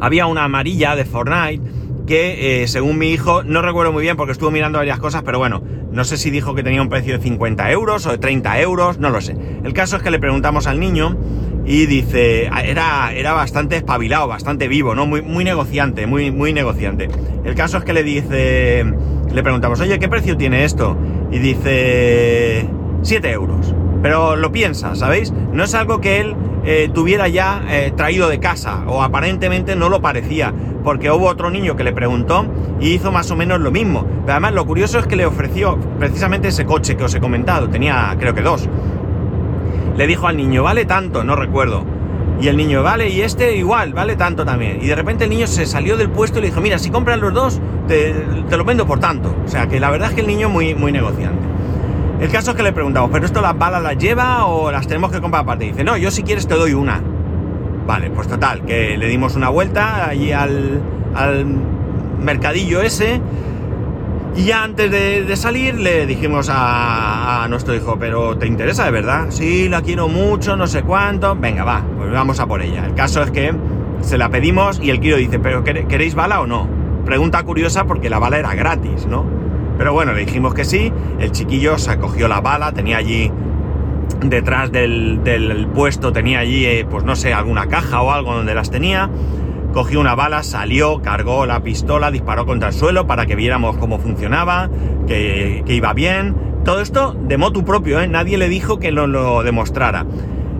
Había 0.00 0.26
una 0.26 0.44
amarilla 0.44 0.96
de 0.96 1.04
Fortnite 1.04 1.62
que, 2.06 2.62
eh, 2.62 2.68
según 2.68 2.98
mi 2.98 3.10
hijo, 3.10 3.42
no 3.42 3.60
recuerdo 3.62 3.92
muy 3.92 4.02
bien 4.02 4.16
porque 4.16 4.32
estuvo 4.32 4.50
mirando 4.50 4.78
varias 4.78 4.98
cosas, 4.98 5.22
pero 5.22 5.38
bueno, 5.38 5.62
no 5.90 6.04
sé 6.04 6.16
si 6.16 6.30
dijo 6.30 6.54
que 6.54 6.62
tenía 6.62 6.80
un 6.80 6.88
precio 6.88 7.18
de 7.18 7.22
50 7.22 7.70
euros 7.70 8.06
o 8.06 8.12
de 8.12 8.18
30 8.18 8.60
euros, 8.60 8.98
no 8.98 9.10
lo 9.10 9.20
sé. 9.20 9.36
El 9.64 9.72
caso 9.72 9.96
es 9.96 10.02
que 10.02 10.10
le 10.10 10.18
preguntamos 10.18 10.66
al 10.66 10.80
niño 10.80 11.16
y 11.66 11.86
dice, 11.86 12.46
era, 12.46 13.12
era 13.12 13.32
bastante 13.32 13.76
espabilado, 13.76 14.28
bastante 14.28 14.68
vivo, 14.68 14.94
¿no? 14.94 15.04
Muy, 15.04 15.20
muy 15.20 15.44
negociante, 15.44 16.06
muy, 16.06 16.30
muy 16.30 16.52
negociante. 16.52 17.08
El 17.44 17.54
caso 17.54 17.78
es 17.78 17.84
que 17.84 17.92
le 17.92 18.04
dice, 18.04 18.84
le 19.32 19.42
preguntamos, 19.42 19.80
oye, 19.80 19.98
¿qué 19.98 20.08
precio 20.08 20.36
tiene 20.36 20.64
esto? 20.64 20.96
Y 21.32 21.38
dice, 21.38 22.68
7 23.02 23.30
euros. 23.32 23.74
Pero 24.02 24.36
lo 24.36 24.52
piensa, 24.52 24.94
¿sabéis? 24.94 25.32
No 25.52 25.64
es 25.64 25.74
algo 25.74 26.00
que 26.00 26.20
él 26.20 26.36
eh, 26.66 26.90
tuviera 26.92 27.28
ya 27.28 27.62
eh, 27.68 27.92
traído 27.96 28.28
de 28.28 28.40
casa, 28.40 28.82
o 28.86 29.02
aparentemente 29.02 29.76
no 29.76 29.88
lo 29.88 30.02
parecía, 30.02 30.52
porque 30.82 31.10
hubo 31.10 31.28
otro 31.28 31.50
niño 31.50 31.76
que 31.76 31.84
le 31.84 31.92
preguntó 31.92 32.44
y 32.80 32.90
hizo 32.90 33.12
más 33.12 33.30
o 33.30 33.36
menos 33.36 33.60
lo 33.60 33.70
mismo. 33.70 34.04
Pero 34.20 34.32
además 34.32 34.52
lo 34.52 34.66
curioso 34.66 34.98
es 34.98 35.06
que 35.06 35.16
le 35.16 35.26
ofreció 35.26 35.78
precisamente 35.98 36.48
ese 36.48 36.66
coche 36.66 36.96
que 36.96 37.04
os 37.04 37.14
he 37.14 37.20
comentado, 37.20 37.68
tenía 37.68 38.14
creo 38.18 38.34
que 38.34 38.42
dos. 38.42 38.68
Le 39.96 40.06
dijo 40.06 40.26
al 40.26 40.36
niño, 40.36 40.62
vale 40.62 40.84
tanto, 40.84 41.24
no 41.24 41.36
recuerdo. 41.36 41.84
Y 42.40 42.48
el 42.48 42.56
niño, 42.56 42.82
vale, 42.82 43.08
y 43.08 43.22
este 43.22 43.56
igual, 43.56 43.94
vale 43.94 44.16
tanto 44.16 44.44
también. 44.44 44.78
Y 44.82 44.86
de 44.88 44.94
repente 44.94 45.24
el 45.24 45.30
niño 45.30 45.46
se 45.46 45.64
salió 45.64 45.96
del 45.96 46.10
puesto 46.10 46.38
y 46.38 46.42
le 46.42 46.48
dijo, 46.48 46.60
mira, 46.60 46.78
si 46.78 46.90
compran 46.90 47.20
los 47.20 47.32
dos, 47.32 47.60
te, 47.88 48.14
lo 48.50 48.64
vendo 48.64 48.86
por 48.86 49.00
tanto. 49.00 49.34
O 49.44 49.48
sea 49.48 49.68
que 49.68 49.80
la 49.80 49.90
verdad 49.90 50.10
es 50.10 50.14
que 50.14 50.20
el 50.20 50.26
niño 50.26 50.50
muy, 50.50 50.74
muy 50.74 50.92
negociante. 50.92 51.55
El 52.20 52.30
caso 52.30 52.52
es 52.52 52.56
que 52.56 52.62
le 52.62 52.72
preguntamos, 52.72 53.10
¿pero 53.12 53.26
esto 53.26 53.40
las 53.40 53.56
balas 53.58 53.82
las 53.82 53.98
lleva 53.98 54.46
o 54.46 54.70
las 54.70 54.86
tenemos 54.86 55.12
que 55.12 55.20
comprar 55.20 55.42
aparte? 55.42 55.66
Dice, 55.66 55.84
no, 55.84 55.96
yo 55.96 56.10
si 56.10 56.22
quieres 56.22 56.46
te 56.46 56.54
doy 56.54 56.72
una. 56.72 57.02
Vale, 57.86 58.10
pues 58.10 58.26
total, 58.26 58.62
que 58.64 58.96
le 58.96 59.06
dimos 59.06 59.36
una 59.36 59.48
vuelta 59.48 60.08
allí 60.08 60.32
al, 60.32 60.80
al 61.14 61.46
mercadillo 62.20 62.80
ese 62.80 63.20
y 64.36 64.44
ya 64.44 64.64
antes 64.64 64.90
de, 64.90 65.34
salir 65.34 65.76
le 65.76 66.04
dijimos 66.04 66.50
a, 66.52 67.46
nuestro 67.48 67.74
hijo, 67.74 67.96
pero 67.98 68.36
¿te 68.36 68.46
interesa 68.46 68.84
de 68.84 68.90
verdad? 68.90 69.26
Sí, 69.30 69.68
la 69.68 69.80
quiero 69.80 70.08
mucho, 70.08 70.56
no 70.56 70.66
sé 70.66 70.82
cuánto. 70.82 71.34
Venga, 71.36 71.64
va, 71.64 71.82
pues 71.96 72.12
vamos 72.12 72.38
a 72.38 72.46
por 72.46 72.60
ella. 72.60 72.84
El 72.84 72.94
caso 72.94 73.22
es 73.22 73.30
que 73.30 73.54
se 74.02 74.18
la 74.18 74.28
pedimos 74.28 74.78
y 74.82 74.90
el 74.90 75.00
Kiro 75.00 75.16
dice, 75.16 75.38
¿pero 75.38 75.64
queréis 75.64 76.14
bala 76.14 76.42
o 76.42 76.46
no? 76.46 76.68
Pregunta 77.06 77.42
curiosa 77.44 77.84
porque 77.84 78.10
la 78.10 78.18
bala 78.18 78.38
era 78.38 78.54
gratis, 78.54 79.06
¿no? 79.06 79.24
Pero 79.78 79.92
bueno, 79.92 80.12
le 80.12 80.20
dijimos 80.20 80.54
que 80.54 80.64
sí, 80.64 80.92
el 81.18 81.32
chiquillo 81.32 81.78
se 81.78 81.90
acogió 81.90 82.28
la 82.28 82.40
bala, 82.40 82.72
tenía 82.72 82.98
allí 82.98 83.30
detrás 84.24 84.72
del, 84.72 85.68
puesto, 85.74 86.12
tenía 86.12 86.38
allí, 86.40 86.64
eh, 86.64 86.86
pues 86.88 87.04
no 87.04 87.16
sé, 87.16 87.34
alguna 87.34 87.66
caja 87.66 88.00
o 88.02 88.10
algo 88.10 88.34
donde 88.34 88.54
las 88.54 88.70
tenía 88.70 89.10
cogió 89.76 90.00
una 90.00 90.14
bala, 90.14 90.42
salió, 90.42 91.02
cargó 91.02 91.44
la 91.44 91.62
pistola, 91.62 92.10
disparó 92.10 92.46
contra 92.46 92.68
el 92.68 92.74
suelo 92.74 93.06
para 93.06 93.26
que 93.26 93.36
viéramos 93.36 93.76
cómo 93.76 93.98
funcionaba, 93.98 94.70
que, 95.06 95.62
iba 95.66 95.92
bien. 95.92 96.34
Todo 96.64 96.80
esto 96.80 97.12
de 97.12 97.36
motu 97.36 97.62
propio, 97.62 98.00
¿eh? 98.00 98.08
nadie 98.08 98.38
le 98.38 98.48
dijo 98.48 98.78
que 98.78 98.90
lo, 98.90 99.06
lo 99.06 99.42
demostrara. 99.42 100.06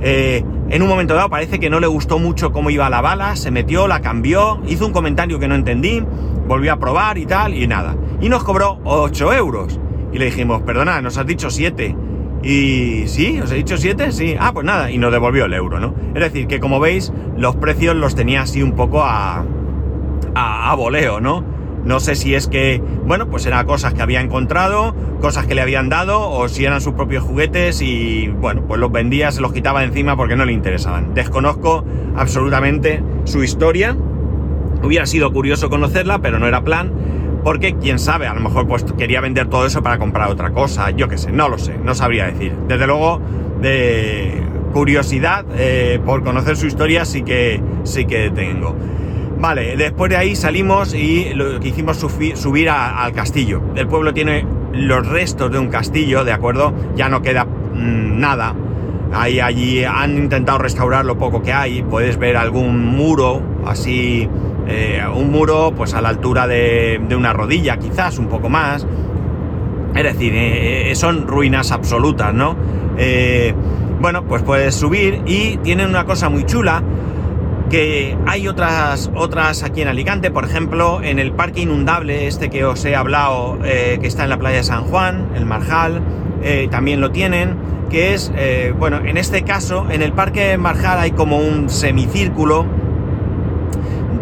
Eh, 0.02 0.44
en 0.68 0.82
un 0.82 0.88
momento 0.88 1.14
dado 1.14 1.30
parece 1.30 1.61
que 1.61 1.70
no 1.70 1.78
le 1.80 1.87
gustó 1.87 2.18
mucho 2.18 2.52
cómo 2.52 2.70
iba 2.70 2.90
la 2.90 3.00
bala, 3.00 3.37
se 3.37 3.50
metió, 3.50 3.87
la 3.87 4.00
cambió, 4.00 4.61
hizo 4.66 4.87
un 4.87 4.92
comentario 4.92 5.38
que 5.38 5.46
no 5.46 5.54
entendí, 5.54 6.02
volvió 6.49 6.73
a 6.73 6.78
probar 6.78 7.18
y 7.18 7.26
tal, 7.26 7.54
y 7.54 7.66
nada. 7.66 7.96
Y 8.20 8.28
nos 8.28 8.42
cobró 8.42 8.80
8 8.85 9.32
euros. 9.35 9.78
Y 10.12 10.18
le 10.18 10.26
dijimos, 10.26 10.62
perdona, 10.62 11.00
nos 11.00 11.18
has 11.18 11.26
dicho 11.26 11.50
7. 11.50 11.94
Y 12.42 13.04
sí, 13.06 13.40
os 13.40 13.50
he 13.52 13.56
dicho 13.56 13.76
7, 13.76 14.11
sí. 14.12 14.37
Ah, 14.38 14.52
pues 14.52 14.66
nada, 14.66 14.90
y 14.90 14.99
nos 14.99 15.12
devolvió 15.12 15.44
el 15.44 15.54
euro, 15.54 15.78
¿no? 15.78 15.94
Es 16.14 16.20
decir, 16.20 16.46
que 16.46 16.58
como 16.61 16.80
veis, 16.80 17.12
los 17.37 17.56
precios 17.56 17.94
los 17.94 18.14
tenía 18.14 18.42
así 18.42 18.62
un 18.62 18.73
poco 18.73 19.02
a, 19.02 19.44
a, 20.35 20.70
a 20.70 20.75
voleo, 20.75 21.20
¿no? 21.20 21.55
No 21.87 22.00
sé 22.00 22.16
si 22.16 22.35
es 22.35 22.49
que, 22.49 22.83
bueno, 23.07 23.28
pues 23.28 23.47
eran 23.47 23.64
cosas 23.64 23.95
que 23.95 24.02
había 24.02 24.21
encontrado, 24.21 24.95
cosas 25.21 25.47
que 25.47 25.55
le 25.55 25.62
habían 25.62 25.88
dado, 25.88 26.28
o 26.28 26.49
si 26.49 26.64
eran 26.64 26.81
sus 26.81 26.95
propios 26.95 27.23
juguetes 27.23 27.81
y, 27.81 28.28
bueno, 28.28 28.62
pues 28.66 28.81
los 28.81 28.93
vendía, 28.93 29.31
se 29.33 29.40
los 29.40 29.52
quitaba 29.52 29.85
encima 29.85 30.16
porque 30.16 30.37
no 30.37 30.45
le 30.45 30.52
interesaban. 30.52 31.14
Desconozco 31.14 31.85
absolutamente 32.16 33.02
su 33.25 33.43
historia. 33.43 33.97
Hubiera 34.83 35.07
sido 35.07 35.33
curioso 35.33 35.71
conocerla, 35.71 36.19
pero 36.19 36.38
no 36.38 36.47
era 36.47 36.62
plan 36.62 36.93
porque 37.47 37.76
quién 37.76 38.00
sabe, 38.00 38.26
a 38.26 38.35
lo 38.35 38.40
mejor 38.40 38.66
pues 38.66 38.85
quería 38.99 39.21
vender 39.21 39.47
todo 39.47 39.66
eso 39.66 39.81
para 39.81 39.99
comprar 39.99 40.28
otra 40.28 40.50
cosa, 40.50 40.90
yo 40.90 41.07
qué 41.07 41.16
sé, 41.16 41.31
no 41.31 41.49
lo 41.49 41.59
sé, 41.59 41.78
no 41.78 41.95
sabría 41.95 42.26
decir. 42.26 42.52
Desde 42.66 42.88
luego, 42.88 43.21
de 43.61 44.43
curiosidad 44.73 45.47
eh, 45.57 46.00
por 46.05 46.25
conocer 46.25 46.57
su 46.57 46.66
historia 46.66 47.05
sí 47.05 47.23
que, 47.23 47.62
sí 47.85 48.05
que 48.05 48.31
tengo. 48.31 48.75
Vale, 49.38 49.76
después 49.76 50.11
de 50.11 50.16
ahí 50.16 50.35
salimos 50.35 50.95
y 50.95 51.33
lo 51.35 51.61
que 51.61 51.69
hicimos 51.69 51.99
subir 51.99 52.71
al 52.71 53.12
castillo. 53.12 53.61
El 53.75 53.87
pueblo 53.87 54.14
tiene 54.14 54.47
los 54.73 55.07
restos 55.07 55.52
de 55.52 55.59
un 55.59 55.69
castillo, 55.69 56.25
¿de 56.25 56.33
acuerdo? 56.33 56.73
Ya 56.95 57.09
no 57.09 57.23
queda 57.23 57.45
mm, 57.45 58.19
nada. 58.19 58.55
Ahí, 59.12 59.40
allí 59.40 59.85
han 59.85 60.16
intentado 60.16 60.59
restaurar 60.59 61.05
lo 61.05 61.19
poco 61.19 61.43
que 61.43 61.52
hay. 61.52 61.83
Puedes 61.83 62.19
ver 62.19 62.37
algún 62.37 62.85
muro 62.97 63.43
así 63.66 64.28
eh, 64.69 65.00
un 65.14 65.31
muro 65.31 65.73
pues 65.76 65.95
a 65.95 66.00
la 66.00 66.09
altura 66.09 66.47
de, 66.49 67.00
una 67.16 67.33
rodilla, 67.33 67.76
quizás 67.76 68.19
un 68.19 68.26
poco 68.26 68.49
más. 68.49 68.87
Es 69.95 70.02
decir, 70.02 70.35
eh, 70.35 70.90
eh, 70.90 70.95
son 70.95 71.26
ruinas 71.26 71.73
absolutas, 71.73 72.35
¿no? 72.35 72.57
bueno, 74.00 74.25
pues 74.25 74.43
puedes 74.43 74.75
subir 74.75 75.21
y 75.26 75.59
tienen 75.59 75.90
una 75.90 76.07
cosa 76.07 76.31
muy 76.31 76.45
chula 76.45 76.83
que 77.70 78.16
hay 78.26 78.49
otras, 78.49 79.11
otras 79.14 79.62
aquí 79.62 79.82
en 79.82 79.88
Alicante, 79.88 80.30
por 80.30 80.44
ejemplo, 80.44 81.02
en 81.02 81.18
el 81.18 81.32
parque 81.32 81.62
inundable, 81.62 82.26
este 82.26 82.50
que 82.50 82.64
os 82.64 82.85
he 82.85 82.94
hablado, 82.94 83.58
que 83.61 84.06
está 84.06 84.25
en 84.25 84.30
la 84.30 84.38
playa 84.38 84.58
de 84.58 84.64
San 84.64 84.85
Juan, 84.85 85.30
el 85.35 85.46
Marjal, 85.46 86.00
también 86.70 87.00
lo 87.00 87.11
tienen, 87.11 87.56
que 87.90 88.14
es, 88.14 88.32
bueno, 88.78 88.99
en 89.04 89.16
este 89.16 89.42
caso, 89.42 89.87
en 89.90 90.02
el 90.02 90.12
parque 90.12 90.56
Marjal 90.58 91.00
hay 91.00 91.11
como 91.11 91.38
un 91.38 91.68
semicírculo, 91.68 92.66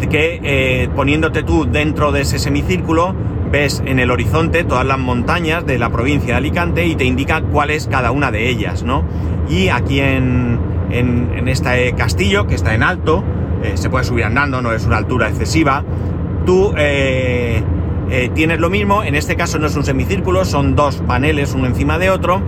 que 0.07 0.39
eh, 0.43 0.89
poniéndote 0.95 1.43
tú 1.43 1.65
dentro 1.69 2.11
de 2.11 2.21
ese 2.21 2.39
semicírculo 2.39 3.15
ves 3.51 3.81
en 3.85 3.99
el 3.99 4.11
horizonte 4.11 4.63
todas 4.63 4.85
las 4.85 4.99
montañas 4.99 5.65
de 5.65 5.77
la 5.77 5.89
provincia 5.89 6.33
de 6.33 6.37
Alicante 6.37 6.85
y 6.85 6.95
te 6.95 7.05
indica 7.05 7.41
cuál 7.41 7.69
es 7.69 7.87
cada 7.87 8.11
una 8.11 8.31
de 8.31 8.49
ellas, 8.49 8.83
¿no? 8.83 9.03
Y 9.49 9.69
aquí 9.69 9.99
en, 9.99 10.59
en, 10.99 11.47
este 11.47 11.93
castillo, 11.93 12.47
que 12.47 12.55
está 12.55 12.73
en 12.73 12.83
alto, 12.83 13.23
eh, 13.63 13.73
se 13.75 13.89
puede 13.89 14.03
subir 14.05 14.25
andando, 14.25 14.61
no 14.61 14.73
es 14.73 14.85
una 14.85 14.97
altura 14.97 15.29
excesiva, 15.29 15.83
tú 16.45 16.73
eh, 16.77 17.63
tienes 18.33 18.59
lo 18.59 18.69
mismo, 18.69 19.03
en 19.03 19.15
este 19.15 19.35
caso 19.35 19.59
no 19.59 19.67
es 19.67 19.75
un 19.75 19.83
semicírculo, 19.83 20.45
son 20.45 20.75
dos 20.75 20.97
paneles 21.07 21.53
uno 21.53 21.67
encima 21.67 21.97
de 21.97 22.09
otro, 22.09 22.41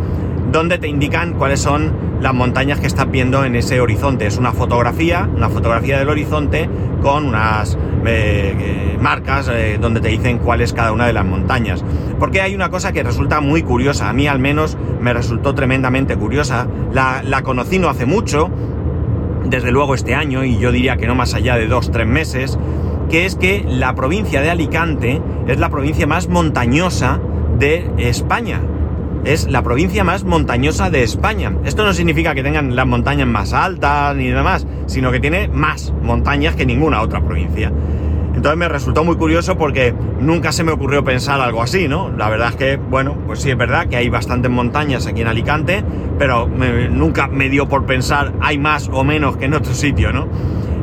donde 0.52 0.78
te 0.78 0.88
indican 0.88 1.34
cuáles 1.34 1.60
son 1.60 1.94
las 2.22 2.34
montañas 2.34 2.80
que 2.80 2.88
estás 2.88 3.10
viendo 3.10 3.44
en 3.44 3.56
ese 3.56 3.80
horizonte. 3.80 4.26
Es 4.26 4.38
una 4.38 4.52
fotografía, 4.52 5.30
una 5.36 5.50
fotografía 5.50 6.00
del 6.00 6.10
horizonte 6.10 6.70
con 7.02 7.26
unas 7.26 7.76
eh, 8.06 8.56
eh, 8.58 8.98
marcas 9.00 9.50
eh, 9.52 9.78
donde 9.80 10.00
te 10.00 10.10
dicen 10.10 10.40
cuál 10.40 10.62
es 10.62 10.74
cada 10.74 10.92
una 10.92 11.06
de 11.06 11.14
las 11.14 11.26
montañas. 11.26 11.84
Porque 12.20 12.42
hay 12.42 12.56
una 12.56 12.70
cosa 12.70 12.92
que 12.92 13.04
resulta 13.04 13.42
muy 13.42 13.62
curiosa, 13.62 14.10
a 14.10 14.14
mí 14.14 14.28
al 14.28 14.40
menos 14.40 14.78
me 15.00 15.14
resultó 15.14 15.54
tremendamente 15.54 16.16
curiosa. 16.16 16.68
La, 16.92 17.22
la 17.24 17.44
conocí 17.44 17.78
no 17.78 17.90
hace 17.90 18.06
mucho, 18.06 18.50
desde 19.46 19.72
luego 19.72 19.94
este 19.94 20.16
año, 20.16 20.44
y 20.44 20.58
yo 20.58 20.72
diría 20.72 20.98
que 20.98 21.08
no 21.08 21.16
más 21.16 21.34
allá 21.34 21.56
de 21.56 21.68
dos, 21.68 21.92
tres 21.92 22.08
meses, 22.08 22.58
que 23.10 23.26
es 23.26 23.36
que 23.36 23.64
la 23.68 23.94
provincia 23.96 24.42
de 24.42 24.50
Alicante 24.50 25.22
es 25.48 25.60
la 25.60 25.70
provincia 25.70 26.08
más 26.08 26.28
montañosa 26.28 27.20
de 27.58 27.90
España 27.98 28.62
es 29.28 29.50
la 29.50 29.62
provincia 29.62 30.04
más 30.04 30.24
montañosa 30.24 30.90
de 30.90 31.04
España. 31.04 31.54
Esto 31.66 31.84
no 31.86 31.94
significa 31.94 32.34
que 32.34 32.44
tengan 32.44 32.76
las 32.76 32.88
montañas 32.88 33.28
más 33.28 33.52
altas 33.52 34.16
ni 34.16 34.30
demás, 34.30 34.66
sino 34.86 35.12
que 35.12 35.20
tiene 35.20 35.50
más 35.50 35.94
montañas 36.02 36.56
que 36.56 36.66
ninguna 36.66 37.02
otra 37.02 37.22
provincia. 37.22 37.72
Entonces 38.34 38.58
me 38.58 38.70
resultó 38.70 39.04
muy 39.04 39.16
curioso 39.16 39.58
porque 39.58 39.94
nunca 40.22 40.52
se 40.52 40.64
me 40.64 40.72
ocurrió 40.72 41.04
pensar 41.04 41.42
algo 41.42 41.62
así, 41.62 41.88
¿no? 41.88 42.12
La 42.16 42.30
verdad 42.30 42.50
es 42.50 42.56
que, 42.56 42.78
bueno, 42.78 43.18
pues 43.26 43.42
sí 43.42 43.50
es 43.50 43.58
verdad 43.58 43.88
que 43.88 43.98
hay 43.98 44.10
bastantes 44.10 44.52
montañas 44.52 45.08
aquí 45.08 45.22
en 45.22 45.28
Alicante, 45.28 45.84
pero 46.20 46.48
nunca 46.48 47.28
me 47.28 47.50
dio 47.50 47.68
por 47.68 47.86
pensar 47.86 48.34
hay 48.40 48.60
más 48.60 48.90
o 48.94 49.04
menos 49.04 49.38
que 49.38 49.46
en 49.46 49.56
otro 49.56 49.74
sitio, 49.74 50.14
¿no? 50.14 50.28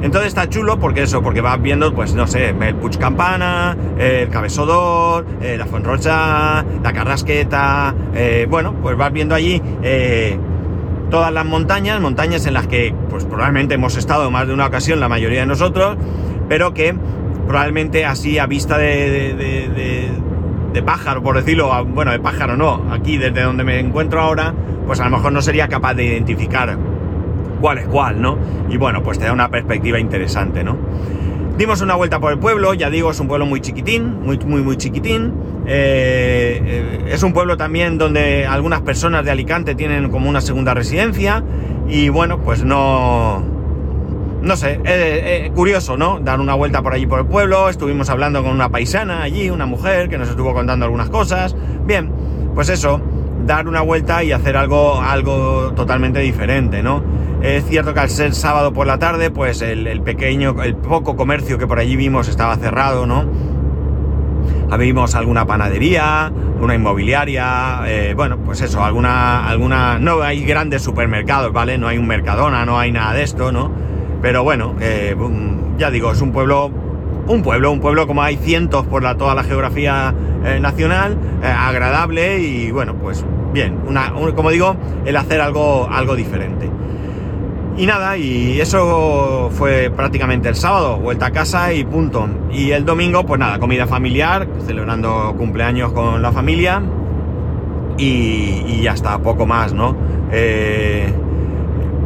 Entonces 0.04 0.28
está 0.28 0.50
chulo 0.50 0.78
porque 0.78 1.04
eso, 1.04 1.22
porque 1.22 1.40
vas 1.40 1.60
viendo, 1.62 1.94
pues 1.94 2.14
no 2.14 2.26
sé, 2.26 2.50
el 2.50 2.74
Puig 2.74 2.98
Campana, 2.98 3.74
el 3.98 4.28
Cabezodor, 4.28 5.24
eh, 5.40 5.56
la 5.56 5.64
Fuenrocha, 5.64 6.62
la 6.82 6.92
Carrasqueta, 6.92 7.94
eh, 8.14 8.46
bueno, 8.46 8.74
pues 8.82 8.98
vas 8.98 9.10
viendo 9.14 9.34
allí 9.34 9.62
eh, 9.82 10.38
todas 11.10 11.32
las 11.32 11.46
montañas, 11.46 12.02
montañas 12.02 12.44
en 12.44 12.52
las 12.52 12.66
que 12.66 12.94
pues 13.08 13.24
probablemente 13.24 13.76
hemos 13.76 13.96
estado 13.96 14.30
más 14.30 14.46
de 14.46 14.52
una 14.52 14.66
ocasión 14.66 15.00
la 15.00 15.08
mayoría 15.08 15.40
de 15.40 15.46
nosotros, 15.46 15.96
pero 16.50 16.74
que 16.74 16.94
probablemente 17.48 18.04
así 18.04 18.38
a 18.38 18.44
vista 18.44 18.76
de, 18.76 20.12
de, 20.74 20.82
pájaro, 20.82 21.22
por 21.22 21.36
decirlo, 21.36 21.82
bueno, 21.86 22.12
de 22.12 22.20
pájaro 22.20 22.58
no, 22.58 22.92
aquí 22.92 23.16
desde 23.16 23.40
donde 23.40 23.64
me 23.64 23.80
encuentro 23.80 24.20
ahora, 24.20 24.52
pues 24.86 25.00
a 25.00 25.04
lo 25.04 25.16
mejor 25.16 25.32
no 25.32 25.40
sería 25.40 25.66
capaz 25.68 25.94
de 25.94 26.04
identificar 26.04 26.76
cuál 27.64 27.78
es 27.78 27.88
cuál, 27.88 28.20
¿no? 28.20 28.36
Y 28.68 28.76
bueno, 28.76 29.02
pues 29.02 29.18
te 29.18 29.24
da 29.24 29.32
una 29.32 29.48
perspectiva 29.48 29.98
interesante, 29.98 30.62
¿no? 30.62 30.76
Dimos 31.56 31.80
una 31.80 31.94
vuelta 31.94 32.20
por 32.20 32.30
el 32.30 32.38
pueblo, 32.38 32.74
ya 32.74 32.90
digo, 32.90 33.10
es 33.10 33.18
un 33.20 33.26
pueblo 33.26 33.46
muy 33.46 33.62
chiquitín, 33.62 34.20
muy, 34.20 34.36
muy, 34.40 34.60
muy 34.60 34.76
chiquitín. 34.76 35.32
Eh, 35.66 36.60
eh, 36.62 37.04
es 37.10 37.22
un 37.22 37.32
pueblo 37.32 37.56
también 37.56 37.96
donde 37.96 38.46
algunas 38.46 38.82
personas 38.82 39.24
de 39.24 39.30
Alicante 39.30 39.74
tienen 39.74 40.10
como 40.10 40.28
una 40.28 40.42
segunda 40.42 40.74
residencia. 40.74 41.42
Y 41.88 42.10
bueno, 42.10 42.38
pues 42.42 42.64
no, 42.64 43.42
no 44.42 44.56
sé, 44.58 44.78
eh, 44.84 45.50
curioso, 45.54 45.96
¿no? 45.96 46.20
Dar 46.20 46.40
una 46.40 46.52
vuelta 46.52 46.82
por 46.82 46.92
allí 46.92 47.06
por 47.06 47.20
el 47.20 47.26
pueblo, 47.26 47.70
estuvimos 47.70 48.10
hablando 48.10 48.42
con 48.42 48.52
una 48.52 48.68
paisana 48.68 49.22
allí, 49.22 49.48
una 49.48 49.64
mujer 49.64 50.10
que 50.10 50.18
nos 50.18 50.28
estuvo 50.28 50.52
contando 50.52 50.84
algunas 50.84 51.08
cosas. 51.08 51.56
Bien, 51.86 52.12
pues 52.54 52.68
eso, 52.68 53.00
dar 53.46 53.68
una 53.68 53.80
vuelta 53.80 54.22
y 54.22 54.32
hacer 54.32 54.54
algo, 54.58 55.00
algo 55.00 55.72
totalmente 55.74 56.20
diferente, 56.20 56.82
¿no? 56.82 57.23
Es 57.44 57.66
cierto 57.66 57.92
que 57.92 58.00
al 58.00 58.08
ser 58.08 58.34
sábado 58.34 58.72
por 58.72 58.86
la 58.86 58.98
tarde, 58.98 59.30
pues 59.30 59.60
el, 59.60 60.00
pequeño, 60.00 60.62
el 60.62 60.76
poco 60.76 61.14
comercio 61.14 61.58
que 61.58 61.66
por 61.66 61.78
allí 61.78 61.94
vimos 61.94 62.26
estaba 62.26 62.56
cerrado, 62.56 63.06
¿no? 63.06 63.26
Vimos 64.78 65.14
alguna 65.14 65.46
panadería, 65.46 66.32
una 66.58 66.74
inmobiliaria, 66.74 67.82
eh, 67.86 68.14
bueno, 68.16 68.38
pues 68.38 68.62
eso, 68.62 68.82
alguna, 68.82 69.46
alguna, 69.46 69.98
no 69.98 70.22
hay 70.22 70.42
grandes 70.42 70.80
supermercados, 70.80 71.52
¿vale? 71.52 71.76
No 71.76 71.86
hay 71.86 71.98
un 71.98 72.06
Mercadona, 72.06 72.64
no 72.64 72.78
hay 72.78 72.92
nada 72.92 73.12
de 73.12 73.24
esto, 73.24 73.52
¿no? 73.52 73.70
Pero 74.22 74.42
bueno, 74.42 74.74
eh, 74.80 75.14
ya 75.76 75.90
digo, 75.90 76.12
es 76.12 76.22
un 76.22 76.32
pueblo, 76.32 76.70
un 77.26 77.42
pueblo, 77.42 77.72
un 77.72 77.80
pueblo 77.80 78.06
como 78.06 78.22
hay 78.22 78.36
cientos 78.36 78.86
por 78.86 79.02
toda 79.18 79.34
la 79.34 79.42
geografía 79.42 80.14
eh, 80.46 80.60
nacional, 80.60 81.18
agradable 81.42 82.40
y 82.40 82.70
bueno, 82.70 82.94
pues 82.94 83.22
bien, 83.52 83.80
una, 83.86 84.14
como 84.34 84.48
digo, 84.48 84.76
el 85.04 85.14
hacer 85.14 85.42
algo, 85.42 85.86
algo 85.90 86.16
diferente. 86.16 86.70
Y 87.76 87.86
nada, 87.86 88.16
y 88.16 88.60
eso 88.60 89.50
fue 89.52 89.90
prácticamente 89.90 90.48
el 90.48 90.54
sábado, 90.54 90.98
vuelta 90.98 91.26
a 91.26 91.30
casa 91.32 91.72
y 91.72 91.84
punto. 91.84 92.28
Y 92.52 92.70
el 92.70 92.84
domingo, 92.84 93.26
pues 93.26 93.40
nada, 93.40 93.58
comida 93.58 93.86
familiar, 93.86 94.46
celebrando 94.64 95.34
cumpleaños 95.36 95.92
con 95.92 96.22
la 96.22 96.30
familia 96.30 96.82
y, 97.98 98.62
y 98.66 98.82
ya 98.82 98.92
está, 98.92 99.18
poco 99.18 99.44
más, 99.46 99.72
¿no? 99.72 99.96
Eh, 100.30 101.12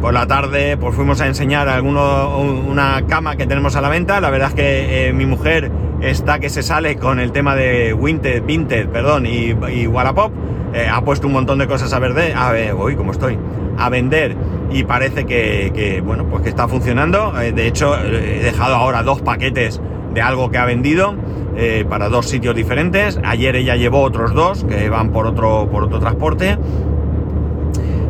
por 0.01 0.13
la 0.13 0.27
tarde 0.27 0.77
pues 0.77 0.95
fuimos 0.95 1.19
a 1.19 1.27
enseñar 1.27 1.67
alguno, 1.67 2.37
una 2.39 3.05
cama 3.07 3.35
que 3.35 3.45
tenemos 3.45 3.75
a 3.75 3.81
la 3.81 3.89
venta. 3.89 4.21
La 4.21 4.29
verdad 4.29 4.49
es 4.49 4.55
que 4.55 5.07
eh, 5.09 5.13
mi 5.13 5.25
mujer 5.25 5.71
está 6.01 6.39
que 6.39 6.49
se 6.49 6.63
sale 6.63 6.95
con 6.95 7.19
el 7.19 7.31
tema 7.31 7.55
de 7.55 7.93
Winter, 7.93 8.41
Vinted, 8.41 8.87
perdón, 8.89 9.25
y, 9.25 9.53
Wallapop. 9.87 10.31
Eh, 10.73 10.87
ha 10.89 11.01
puesto 11.03 11.27
un 11.27 11.33
montón 11.33 11.57
de 11.57 11.67
cosas 11.67 11.91
a 11.93 11.99
vender, 11.99 12.35
a 12.35 12.51
ver, 12.51 12.75
voy, 12.75 12.95
¿cómo 12.95 13.11
estoy? 13.11 13.37
A 13.79 13.89
vender 13.89 14.35
y 14.71 14.83
parece 14.83 15.25
que, 15.25 16.03
bueno, 16.05 16.25
pues 16.25 16.43
que 16.43 16.49
está 16.49 16.67
funcionando. 16.67 17.39
Eh, 17.41 17.51
de 17.53 17.67
hecho, 17.67 17.97
he 17.97 18.43
dejado 18.43 18.75
ahora 18.75 19.01
dos 19.03 19.21
paquetes 19.21 19.81
de 20.13 20.21
algo 20.21 20.51
que 20.51 20.57
ha 20.57 20.65
vendido 20.65 21.15
para 21.89 22.07
dos 22.07 22.25
sitios 22.25 22.55
diferentes. 22.55 23.19
Ayer 23.23 23.55
ella 23.57 23.75
llevó 23.75 24.01
otros 24.01 24.33
dos 24.33 24.63
que 24.63 24.87
van 24.87 25.11
por 25.11 25.25
otro, 25.25 25.67
por 25.69 25.83
otro 25.83 25.99
transporte. 25.99 26.57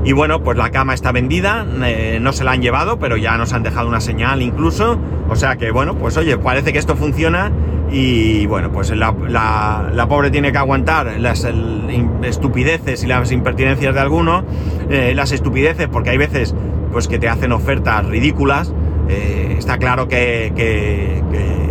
Y 0.05 0.13
bueno, 0.13 0.41
pues 0.41 0.57
la 0.57 0.71
cama 0.71 0.93
está 0.93 1.11
vendida, 1.11 1.65
eh, 1.83 2.19
no 2.21 2.31
se 2.31 2.43
la 2.43 2.51
han 2.51 2.61
llevado, 2.61 2.99
pero 2.99 3.17
ya 3.17 3.37
nos 3.37 3.51
han 3.53 3.63
dejado 3.63 3.87
una 3.87 3.99
señal 3.99 4.41
incluso. 4.41 4.97
O 5.29 5.35
sea 5.35 5.57
que 5.57 5.71
bueno, 5.71 5.95
pues 5.95 6.15
oye, 6.17 6.37
parece 6.37 6.71
que 6.71 6.79
esto 6.79 6.95
funciona 6.95 7.51
y 7.91 8.45
bueno, 8.45 8.71
pues 8.71 8.91
la, 8.91 9.13
pobre 10.07 10.31
tiene 10.31 10.51
que 10.51 10.57
aguantar 10.57 11.19
las 11.19 11.47
estupideces 12.23 13.03
y 13.03 13.07
las 13.07 13.31
impertinencias 13.31 13.93
de 13.93 13.99
alguno. 13.99 14.43
Eh, 14.89 15.13
las 15.15 15.31
estupideces 15.31 15.87
porque 15.87 16.11
hay 16.11 16.17
veces 16.17 16.55
pues 16.91 17.07
que 17.07 17.19
te 17.19 17.27
hacen 17.27 17.51
ofertas 17.51 18.05
ridículas. 18.05 18.73
Eh, 19.07 19.55
está 19.57 19.77
claro 19.77 20.07
que, 20.07 21.23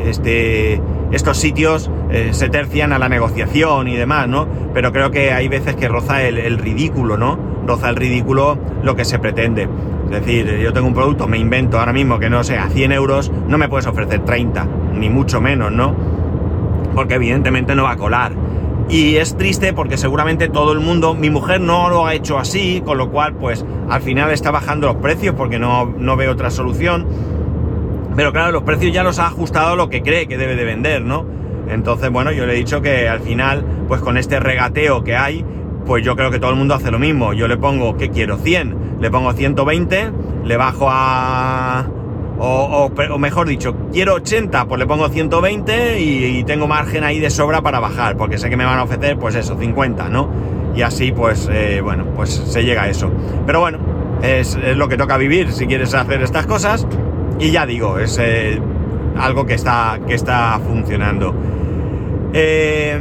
este, 0.07 0.81
estos 1.13 1.37
sitios 1.39 1.91
se 2.31 2.49
tercian 2.49 2.93
a 2.93 2.99
la 2.99 3.09
negociación 3.09 3.89
y 3.89 3.97
demás, 3.97 4.29
¿no? 4.29 4.49
Pero 4.75 4.93
creo 4.93 5.11
que 5.11 5.33
hay 5.33 5.49
veces 5.49 5.77
que 5.77 5.89
roza 5.89 6.23
el, 6.23 6.39
el 6.39 6.59
ridículo, 6.59 7.17
¿no? 7.17 7.59
roza 7.69 7.91
el 7.91 7.97
ridículo 7.97 8.59
lo 8.83 8.97
que 8.97 9.05
se 9.05 9.21
pretende. 9.21 9.69
Es 10.07 10.11
decir, 10.11 10.59
yo 10.59 10.73
tengo 10.73 10.89
un 10.89 10.95
producto, 10.95 11.29
me 11.29 11.39
invento 11.39 11.79
ahora 11.79 11.93
mismo 11.93 12.19
que 12.19 12.31
no 12.31 12.43
sea 12.43 12.69
100 12.69 12.93
euros, 12.93 13.31
no 13.47 13.59
me 13.59 13.69
puedes 13.69 13.87
ofrecer 13.87 14.25
30, 14.25 14.67
ni 14.95 15.11
mucho 15.11 15.41
menos, 15.41 15.71
¿no? 15.71 15.95
Porque 16.99 17.15
evidentemente 17.15 17.77
no 17.77 17.85
va 17.85 17.93
a 17.93 17.97
colar. 17.97 18.33
Y 18.89 19.19
es 19.19 19.37
triste 19.37 19.73
porque 19.73 19.97
seguramente 19.97 20.49
todo 20.49 20.73
el 20.73 20.81
mundo, 20.81 21.15
mi 21.15 21.31
mujer 21.31 21.61
no 21.61 21.89
lo 21.89 22.05
ha 22.05 22.15
hecho 22.15 22.41
así, 22.41 22.83
con 22.85 22.99
lo 22.99 23.13
cual 23.13 23.35
pues 23.35 23.65
al 23.89 24.03
final 24.03 24.33
está 24.33 24.51
bajando 24.51 24.89
los 24.89 24.97
precios 24.97 25.37
porque 25.37 25.61
no, 25.61 25.87
no 25.97 26.17
ve 26.17 26.29
otra 26.29 26.51
solución. 26.51 27.07
Pero 28.17 28.33
claro, 28.33 28.51
los 28.51 28.65
precios 28.65 28.93
ya 28.93 29.05
los 29.05 29.21
ha 29.21 29.29
ajustado 29.29 29.77
lo 29.77 29.89
que 29.89 30.03
cree 30.03 30.27
que 30.27 30.37
debe 30.37 30.57
de 30.57 30.65
vender, 30.65 31.03
¿no? 31.03 31.25
Entonces, 31.69 32.11
bueno, 32.11 32.33
yo 32.33 32.47
le 32.47 32.55
he 32.55 32.57
dicho 32.57 32.83
que 32.83 33.09
al 33.09 33.21
final, 33.21 33.65
pues 33.87 34.01
con 34.01 34.19
este 34.19 34.41
regateo 34.41 35.05
que 35.05 35.15
hay, 35.15 35.45
pues 35.87 36.05
yo 36.05 36.17
creo 36.17 36.33
que 36.33 36.41
todo 36.41 36.51
el 36.51 36.57
mundo 36.57 36.75
hace 36.75 36.91
lo 36.91 36.99
mismo. 36.99 37.33
Yo 37.33 37.47
le 37.47 37.59
pongo, 37.59 37.97
¿qué 37.97 38.11
quiero? 38.11 38.39
100, 38.39 38.97
le 39.01 39.09
pongo 39.09 39.33
120, 39.35 40.11
le 40.43 40.57
bajo 40.57 40.89
a... 40.91 41.87
O, 42.41 42.91
mejor 43.19 43.49
dicho, 43.49 43.75
quiero 43.93 44.15
80, 44.15 44.67
pues 44.67 44.79
le 44.79 44.87
pongo 44.87 45.09
120 45.09 46.01
y, 46.01 46.45
tengo 46.45 46.69
margen 46.69 47.03
ahí 47.05 47.19
de 47.19 47.31
sobra 47.31 47.63
para 47.63 47.81
bajar, 47.81 48.17
porque 48.17 48.39
sé 48.39 48.49
que 48.49 48.57
me 48.57 48.65
van 48.65 48.79
a 48.79 48.85
ofrecer, 48.85 49.19
pues 49.19 49.35
eso, 49.35 49.59
50, 49.59 50.09
¿no? 50.09 50.31
Y 50.75 50.83
así, 50.83 51.11
pues, 51.11 51.49
eh, 51.53 51.81
bueno, 51.83 52.05
pues 52.15 52.31
se 52.31 52.63
llega 52.63 52.83
a 52.83 52.89
eso. 52.89 53.11
Pero 53.45 53.61
bueno, 53.61 53.79
es, 54.23 54.57
lo 54.77 54.89
que 54.89 54.97
toca 54.97 55.17
vivir 55.17 55.53
si 55.53 55.67
quieres 55.67 55.95
hacer 55.95 56.23
estas 56.23 56.47
cosas. 56.47 56.87
Y 57.41 57.51
ya 57.51 57.67
digo, 57.67 57.99
es 57.99 58.19
eh, 58.21 58.61
algo 59.19 59.47
que 59.47 59.55
está, 59.55 59.99
que 60.07 60.15
está 60.15 60.61
funcionando. 60.65 61.35
Eh, 62.33 62.99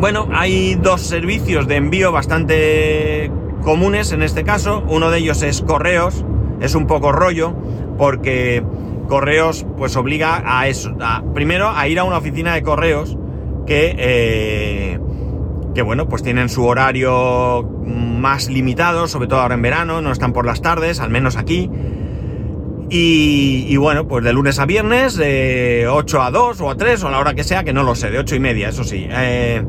bueno, 0.00 0.28
hay 0.32 0.76
dos 0.76 1.02
servicios 1.02 1.66
de 1.66 1.76
envío 1.76 2.12
bastante 2.12 3.30
comunes 3.62 4.12
en 4.12 4.22
este 4.22 4.44
caso. 4.44 4.84
Uno 4.88 5.10
de 5.10 5.18
ellos 5.18 5.42
es 5.42 5.60
correos. 5.62 6.24
Es 6.60 6.74
un 6.74 6.86
poco 6.86 7.12
rollo 7.12 7.54
porque 7.96 8.62
correos 9.08 9.66
pues 9.76 9.96
obliga 9.96 10.42
a 10.44 10.68
eso. 10.68 10.94
primero 11.34 11.70
a 11.70 11.88
ir 11.88 11.98
a 11.98 12.04
una 12.04 12.18
oficina 12.18 12.54
de 12.54 12.62
correos 12.62 13.16
que, 13.66 13.94
eh, 13.98 14.98
que 15.74 15.82
bueno, 15.82 16.08
pues 16.08 16.22
tienen 16.22 16.48
su 16.48 16.64
horario 16.64 17.62
más 17.84 18.48
limitado, 18.48 19.08
sobre 19.08 19.28
todo 19.28 19.40
ahora 19.40 19.54
en 19.54 19.62
verano, 19.62 20.00
no 20.00 20.12
están 20.12 20.32
por 20.32 20.46
las 20.46 20.62
tardes, 20.62 21.00
al 21.00 21.10
menos 21.10 21.36
aquí. 21.36 21.70
Y, 22.90 23.76
bueno, 23.76 24.08
pues 24.08 24.24
de 24.24 24.32
lunes 24.32 24.58
a 24.58 24.64
viernes, 24.64 25.14
de 25.14 25.86
8 25.90 26.22
a 26.22 26.30
2 26.30 26.60
o 26.62 26.70
a 26.70 26.76
3 26.76 27.02
o 27.02 27.08
a 27.08 27.10
la 27.10 27.18
hora 27.18 27.34
que 27.34 27.44
sea, 27.44 27.62
que 27.62 27.74
no 27.74 27.82
lo 27.82 27.94
sé, 27.94 28.10
de 28.10 28.18
8 28.18 28.36
y 28.36 28.40
media, 28.40 28.70
eso 28.70 28.82
sí. 28.82 29.06
Eh, 29.10 29.62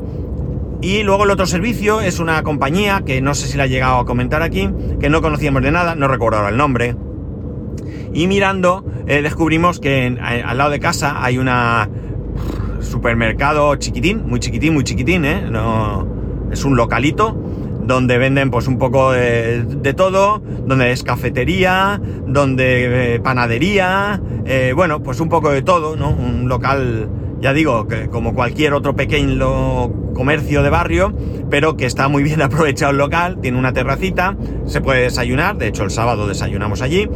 y 0.82 1.02
luego 1.02 1.24
el 1.24 1.30
otro 1.30 1.46
servicio 1.46 2.00
es 2.00 2.18
una 2.20 2.42
compañía 2.42 3.02
que 3.04 3.20
no 3.20 3.34
sé 3.34 3.46
si 3.48 3.58
la 3.58 3.66
he 3.66 3.68
llegado 3.68 3.98
a 3.98 4.06
comentar 4.06 4.42
aquí, 4.42 4.70
que 4.98 5.10
no 5.10 5.20
conocíamos 5.20 5.62
de 5.62 5.70
nada, 5.70 5.94
no 5.94 6.08
recuerdo 6.08 6.38
ahora 6.38 6.50
el 6.50 6.56
nombre. 6.56 6.96
Y 8.12 8.26
mirando 8.26 8.84
eh, 9.06 9.22
descubrimos 9.22 9.78
que 9.78 10.06
eh, 10.06 10.18
al 10.20 10.56
lado 10.56 10.70
de 10.70 10.80
casa 10.80 11.22
hay 11.22 11.36
una 11.36 11.88
supermercado 12.80 13.74
chiquitín, 13.76 14.26
muy 14.26 14.40
chiquitín, 14.40 14.72
muy 14.72 14.84
chiquitín, 14.84 15.24
¿eh? 15.26 15.50
Es 16.50 16.64
un 16.64 16.76
localito 16.76 17.36
donde 17.84 18.18
venden 18.18 18.50
pues 18.50 18.66
un 18.66 18.78
poco 18.78 19.12
de, 19.12 19.94
todo, 19.96 20.42
donde 20.66 20.92
es 20.92 21.02
cafetería, 21.02 22.00
donde 22.26 23.14
eh, 23.14 23.20
panadería, 23.20 24.22
bueno, 24.74 25.02
pues 25.02 25.20
un 25.20 25.28
poco 25.28 25.50
de 25.50 25.62
todo, 25.62 25.96
¿no? 25.96 26.10
Un 26.10 26.48
local 26.48 27.08
ya 27.40 27.52
digo, 27.52 27.86
que 27.86 28.08
como 28.08 28.34
cualquier 28.34 28.74
otro 28.74 28.94
pequeño 28.94 30.12
comercio 30.14 30.62
de 30.62 30.70
barrio, 30.70 31.14
pero 31.48 31.76
que 31.76 31.86
está 31.86 32.08
muy 32.08 32.22
bien 32.22 32.42
aprovechado 32.42 32.92
el 32.92 32.98
local, 32.98 33.38
tiene 33.40 33.58
una 33.58 33.72
terracita, 33.72 34.36
se 34.66 34.80
puede 34.80 35.02
desayunar, 35.02 35.56
de 35.56 35.68
hecho 35.68 35.84
el 35.84 35.90
sábado 35.90 36.26
desayunamos 36.26 36.82
allí. 36.82 37.08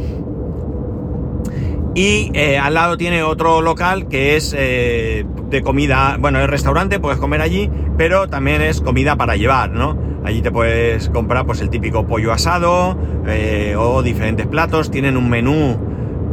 Y 1.93 2.29
eh, 2.33 2.57
al 2.57 2.73
lado 2.73 2.97
tiene 2.97 3.23
otro 3.23 3.61
local 3.61 4.09
que 4.09 4.35
es 4.35 4.53
eh, 4.57 5.25
de 5.49 5.61
comida, 5.61 6.17
bueno, 6.19 6.39
es 6.39 6.49
restaurante, 6.49 6.99
puedes 6.99 7.19
comer 7.19 7.41
allí, 7.41 7.69
pero 7.97 8.27
también 8.27 8.61
es 8.61 8.81
comida 8.81 9.15
para 9.15 9.37
llevar, 9.37 9.71
¿no? 9.71 9.97
Allí 10.25 10.41
te 10.41 10.51
puedes 10.51 11.07
comprar 11.09 11.45
pues 11.45 11.61
el 11.61 11.69
típico 11.69 12.05
pollo 12.05 12.33
asado 12.33 12.97
eh, 13.27 13.75
o 13.77 14.01
diferentes 14.01 14.45
platos, 14.47 14.91
tienen 14.91 15.15
un 15.15 15.29
menú 15.29 15.77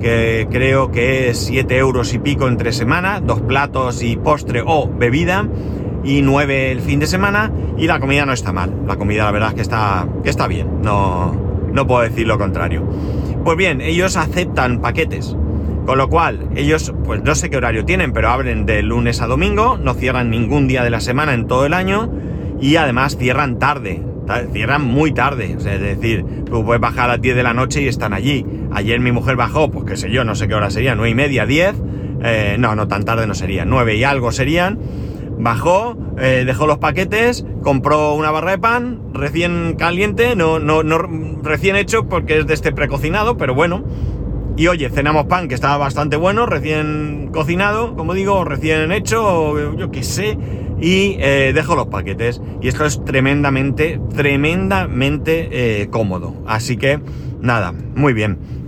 que 0.03 0.49
creo 0.51 0.91
que 0.91 1.31
es 1.31 1.39
7 1.39 1.79
euros 1.79 2.13
y 2.13 2.19
pico 2.19 2.49
entre 2.49 2.73
semana, 2.73 3.21
dos 3.21 3.41
platos 3.41 4.03
y 4.03 4.17
postre 4.17 4.63
o 4.65 4.89
bebida. 4.89 5.49
y 6.05 6.21
9 6.21 6.73
el 6.73 6.81
fin 6.81 6.99
de 6.99 7.07
semana 7.07 7.53
y 7.79 7.87
la 7.87 8.01
comida 8.01 8.27
no 8.27 8.33
está 8.33 8.53
mal. 8.53 8.83
La 8.87 8.97
comida 8.97 9.25
la 9.25 9.31
verdad 9.31 9.55
que 9.55 9.63
está, 9.63 10.09
que 10.25 10.31
está 10.31 10.49
bien, 10.49 10.83
no, 10.83 11.33
no 11.73 11.87
puedo 11.87 12.03
decir 12.03 12.27
lo 12.27 12.39
contrario. 12.39 12.83
Pues 13.45 13.57
bien, 13.57 13.81
ellos 13.81 14.17
aceptan 14.17 14.81
paquetes. 14.81 15.37
Con 15.87 15.99
lo 15.99 16.09
cual, 16.09 16.49
ellos, 16.55 16.93
pues 17.05 17.23
no 17.23 17.35
sé 17.35 17.51
qué 17.51 17.57
horario 17.57 17.85
tienen, 17.85 18.13
pero 18.13 18.31
abren 18.31 18.67
de 18.67 18.83
lunes 18.83 19.21
a 19.21 19.27
domingo, 19.27 19.79
no 19.79 19.95
cierran 19.95 20.31
ningún 20.31 20.69
día 20.69 20.85
de 20.85 20.91
la 20.91 21.01
semana 21.01 21.35
en 21.35 21.47
todo 21.47 21.67
el 21.67 21.75
año 21.75 22.09
y 22.61 22.77
además 22.77 23.17
cierran 23.17 23.59
tarde, 23.59 24.03
cierran 24.53 24.85
muy 24.85 25.13
tarde. 25.13 25.53
es 25.53 25.65
decir, 25.65 26.25
tú 26.45 26.65
puedes 26.65 26.81
bajar 26.81 27.05
a 27.05 27.15
las 27.15 27.23
10 27.23 27.37
de 27.37 27.43
la 27.43 27.55
noche 27.55 27.83
y 27.83 27.89
están 27.89 28.13
allí. 28.13 28.47
Ayer 28.73 29.01
mi 29.01 29.13
mujer 29.13 29.37
bajó, 29.37 29.71
pues 29.71 29.85
qué 29.85 29.97
sé 29.97 30.11
yo, 30.11 30.25
no 30.25 30.35
sé 30.35 30.49
qué 30.49 30.55
hora 30.55 30.71
sería, 30.71 30.95
9 30.95 31.11
y 31.11 31.15
media, 31.15 31.47
10. 31.47 31.75
Eh, 32.25 32.57
no, 32.59 32.75
no, 32.75 32.89
tan 32.89 33.05
tarde 33.05 33.27
no 33.27 33.35
sería, 33.35 33.65
9 33.65 33.97
y 33.97 34.05
algo 34.05 34.33
serían. 34.33 34.79
Bajó, 35.39 35.97
eh, 36.19 36.45
dejó 36.47 36.67
los 36.67 36.79
paquetes, 36.79 37.45
compró 37.63 38.15
una 38.15 38.31
barra 38.31 38.53
de 38.53 38.59
pan 38.59 39.01
recién 39.13 39.75
caliente, 39.77 40.37
no, 40.37 40.59
no, 40.59 40.83
no 40.83 40.99
recién 41.43 41.75
hecho 41.75 42.09
porque 42.09 42.39
es 42.39 42.47
de 42.47 42.55
este 42.55 42.71
precocinado, 42.73 43.37
pero 43.37 43.55
bueno 43.55 43.85
y 44.57 44.69
oye, 44.69 44.91
cenamos 44.91 45.27
pan 45.27 45.49
que 45.49 45.55
estaba 45.55 45.79
bastante 45.79 46.17
bueno, 46.17 46.47
recién 46.47 47.31
cocinado, 47.33 47.97
como 47.97 48.13
digo, 48.13 48.45
recién 48.45 48.93
hecho, 48.93 49.77
yo 49.77 49.91
qué 49.91 50.03
sé, 50.03 50.37
y 50.83 51.17
eh, 51.21 51.53
dejo 51.55 51.77
los 51.77 51.87
paquetes. 51.87 52.43
Y 52.61 52.69
esto 52.69 52.85
es 52.85 53.03
tremendamente, 53.05 54.01
tremendamente 54.15 55.49
eh, 55.53 55.89
cómodo. 55.89 56.35
Así 56.47 56.77
que, 56.77 57.01
nada, 57.41 57.73
muy 57.95 58.13
bien. 58.13 58.62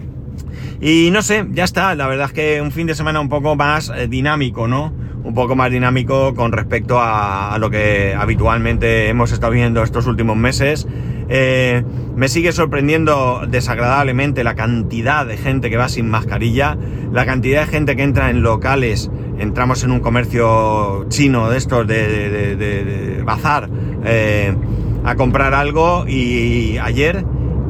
Y 0.86 1.10
no 1.10 1.22
sé, 1.22 1.46
ya 1.52 1.64
está, 1.64 1.94
la 1.94 2.06
verdad 2.06 2.26
es 2.26 2.32
que 2.34 2.60
un 2.60 2.70
fin 2.70 2.86
de 2.86 2.94
semana 2.94 3.18
un 3.18 3.30
poco 3.30 3.56
más 3.56 3.88
eh, 3.88 4.06
dinámico, 4.06 4.68
¿no? 4.68 4.92
Un 5.24 5.32
poco 5.32 5.56
más 5.56 5.70
dinámico 5.70 6.34
con 6.34 6.52
respecto 6.52 6.98
a, 7.00 7.56
lo 7.58 7.70
que 7.70 8.14
habitualmente 8.14 9.08
hemos 9.08 9.32
estado 9.32 9.54
viendo 9.54 9.82
estos 9.82 10.06
últimos 10.06 10.36
meses. 10.36 10.86
Eh, 11.30 11.82
me 12.16 12.28
sigue 12.28 12.52
sorprendiendo 12.52 13.46
desagradablemente 13.48 14.44
la 14.44 14.56
cantidad 14.56 15.24
de 15.24 15.38
gente 15.38 15.70
que 15.70 15.78
va 15.78 15.88
sin 15.88 16.10
mascarilla, 16.10 16.76
la 17.10 17.24
cantidad 17.24 17.62
de 17.62 17.66
gente 17.66 17.96
que 17.96 18.02
entra 18.02 18.28
en 18.28 18.42
locales. 18.42 19.10
Entramos 19.38 19.84
en 19.84 19.90
un 19.90 20.00
comercio 20.00 21.06
chino 21.08 21.48
de 21.48 21.56
estos 21.56 21.86
de, 21.86 23.22
bazar 23.24 23.70
eh, 24.04 24.54
a 25.02 25.14
comprar 25.14 25.54
algo 25.54 26.04
y 26.06 26.76
ayer 26.76 27.24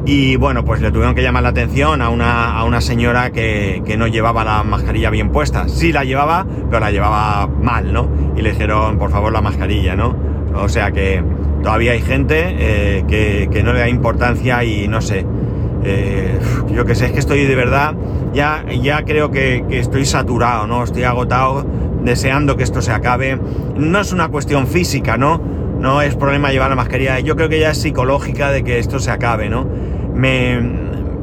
y 0.05 0.35
bueno, 0.35 0.63
pues 0.63 0.81
le 0.81 0.91
tuvieron 0.91 1.15
que 1.15 1.23
llamar 1.23 1.43
la 1.43 1.49
atención 1.49 2.01
a 2.01 2.09
una, 2.09 2.57
a 2.57 2.63
una 2.63 2.79
señora 2.79 3.31
que, 3.31 3.81
que, 3.85 3.97
no 3.97 4.07
llevaba 4.07 4.43
la 4.43 4.63
mascarilla 4.63 5.09
bien 5.09 5.31
puesta. 5.31 5.67
Sí 5.67 5.91
la 5.91 6.03
llevaba, 6.03 6.45
pero 6.69 6.79
la 6.79 6.91
llevaba 6.91 7.47
mal, 7.47 7.91
¿no? 7.91 8.07
Y 8.37 8.41
le 8.41 8.51
dijeron, 8.51 8.99
por 8.99 9.09
favor, 9.09 9.33
la 9.33 9.41
mascarilla, 9.41 9.95
¿no? 9.95 10.15
O 10.55 10.69
sea 10.69 10.91
que 10.91 11.23
todavía 11.63 11.93
hay 11.93 12.01
gente 12.01 12.55
eh, 12.59 13.03
que, 13.51 13.63
no 13.63 13.73
le 13.73 13.79
da 13.79 13.89
importancia 13.89 14.63
y 14.63 14.87
no 14.87 15.01
sé. 15.01 15.25
Eh, 15.83 16.39
yo 16.71 16.85
que 16.85 16.93
sé, 16.93 17.07
es 17.07 17.11
que 17.11 17.19
estoy 17.19 17.45
de 17.45 17.55
verdad, 17.55 17.95
ya, 18.33 18.63
ya 18.81 19.03
creo 19.03 19.31
que, 19.31 19.65
estoy 19.71 20.05
saturado, 20.05 20.67
¿no? 20.67 20.83
Estoy 20.83 21.03
agotado, 21.03 21.65
deseando 22.03 22.55
que 22.55 22.63
esto 22.63 22.83
se 22.83 22.91
acabe. 22.91 23.39
No 23.75 23.99
es 23.99 24.13
una 24.13 24.27
cuestión 24.27 24.67
física, 24.67 25.17
¿no? 25.17 25.41
No 25.79 26.03
es 26.03 26.15
problema 26.15 26.51
llevar 26.51 26.69
la 26.69 26.75
mascarilla. 26.75 27.19
Yo 27.19 27.35
creo 27.35 27.49
que 27.49 27.59
ya 27.59 27.71
es 27.71 27.81
psicológica 27.81 28.51
de 28.51 28.63
que 28.63 28.77
esto 28.77 28.99
se 28.99 29.09
acabe, 29.09 29.49
¿no? 29.49 29.67
Me... 30.15 30.59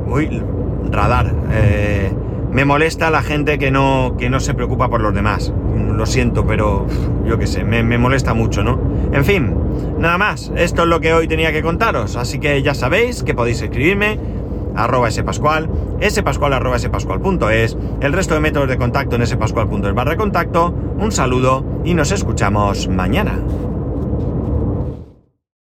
Uy, 0.06 0.42
radar. 0.90 1.32
Eh, 1.50 2.12
me 2.52 2.66
molesta 2.66 3.10
la 3.10 3.22
gente 3.22 3.58
que 3.58 3.70
no, 3.70 4.16
que 4.18 4.28
no 4.28 4.38
se 4.38 4.52
preocupa 4.52 4.88
por 4.88 5.00
los 5.00 5.14
demás. 5.14 5.52
Lo 5.96 6.04
siento, 6.04 6.46
pero 6.46 6.86
yo 7.24 7.38
qué 7.38 7.46
sé, 7.46 7.64
me, 7.64 7.82
molesta 7.96 8.34
mucho, 8.34 8.62
¿no? 8.62 8.78
En 9.12 9.24
fin, 9.24 9.54
nada 9.98 10.18
más. 10.18 10.52
Esto 10.54 10.82
es 10.82 10.88
lo 10.88 11.00
que 11.00 11.14
hoy 11.14 11.28
tenía 11.28 11.50
que 11.52 11.62
contaros. 11.62 12.16
Así 12.16 12.38
que 12.38 12.62
ya 12.62 12.74
sabéis 12.74 13.22
que 13.22 13.34
podéis 13.34 13.62
escribirme 13.62 14.18
arroba 14.74 15.10
spascual, 15.10 15.68
spascual 16.02 16.52
arroba 16.52 16.78
spascual.es, 16.78 17.76
el 18.00 18.12
resto 18.12 18.34
de 18.34 18.40
métodos 18.40 18.68
de 18.68 18.78
contacto 18.78 19.16
en 19.16 19.26
spascual.es 19.26 19.94
barra 19.94 20.16
contacto. 20.16 20.74
Un 20.98 21.10
saludo 21.10 21.64
y 21.84 21.94
nos 21.94 22.12
escuchamos 22.12 22.86
mañana. 22.88 23.38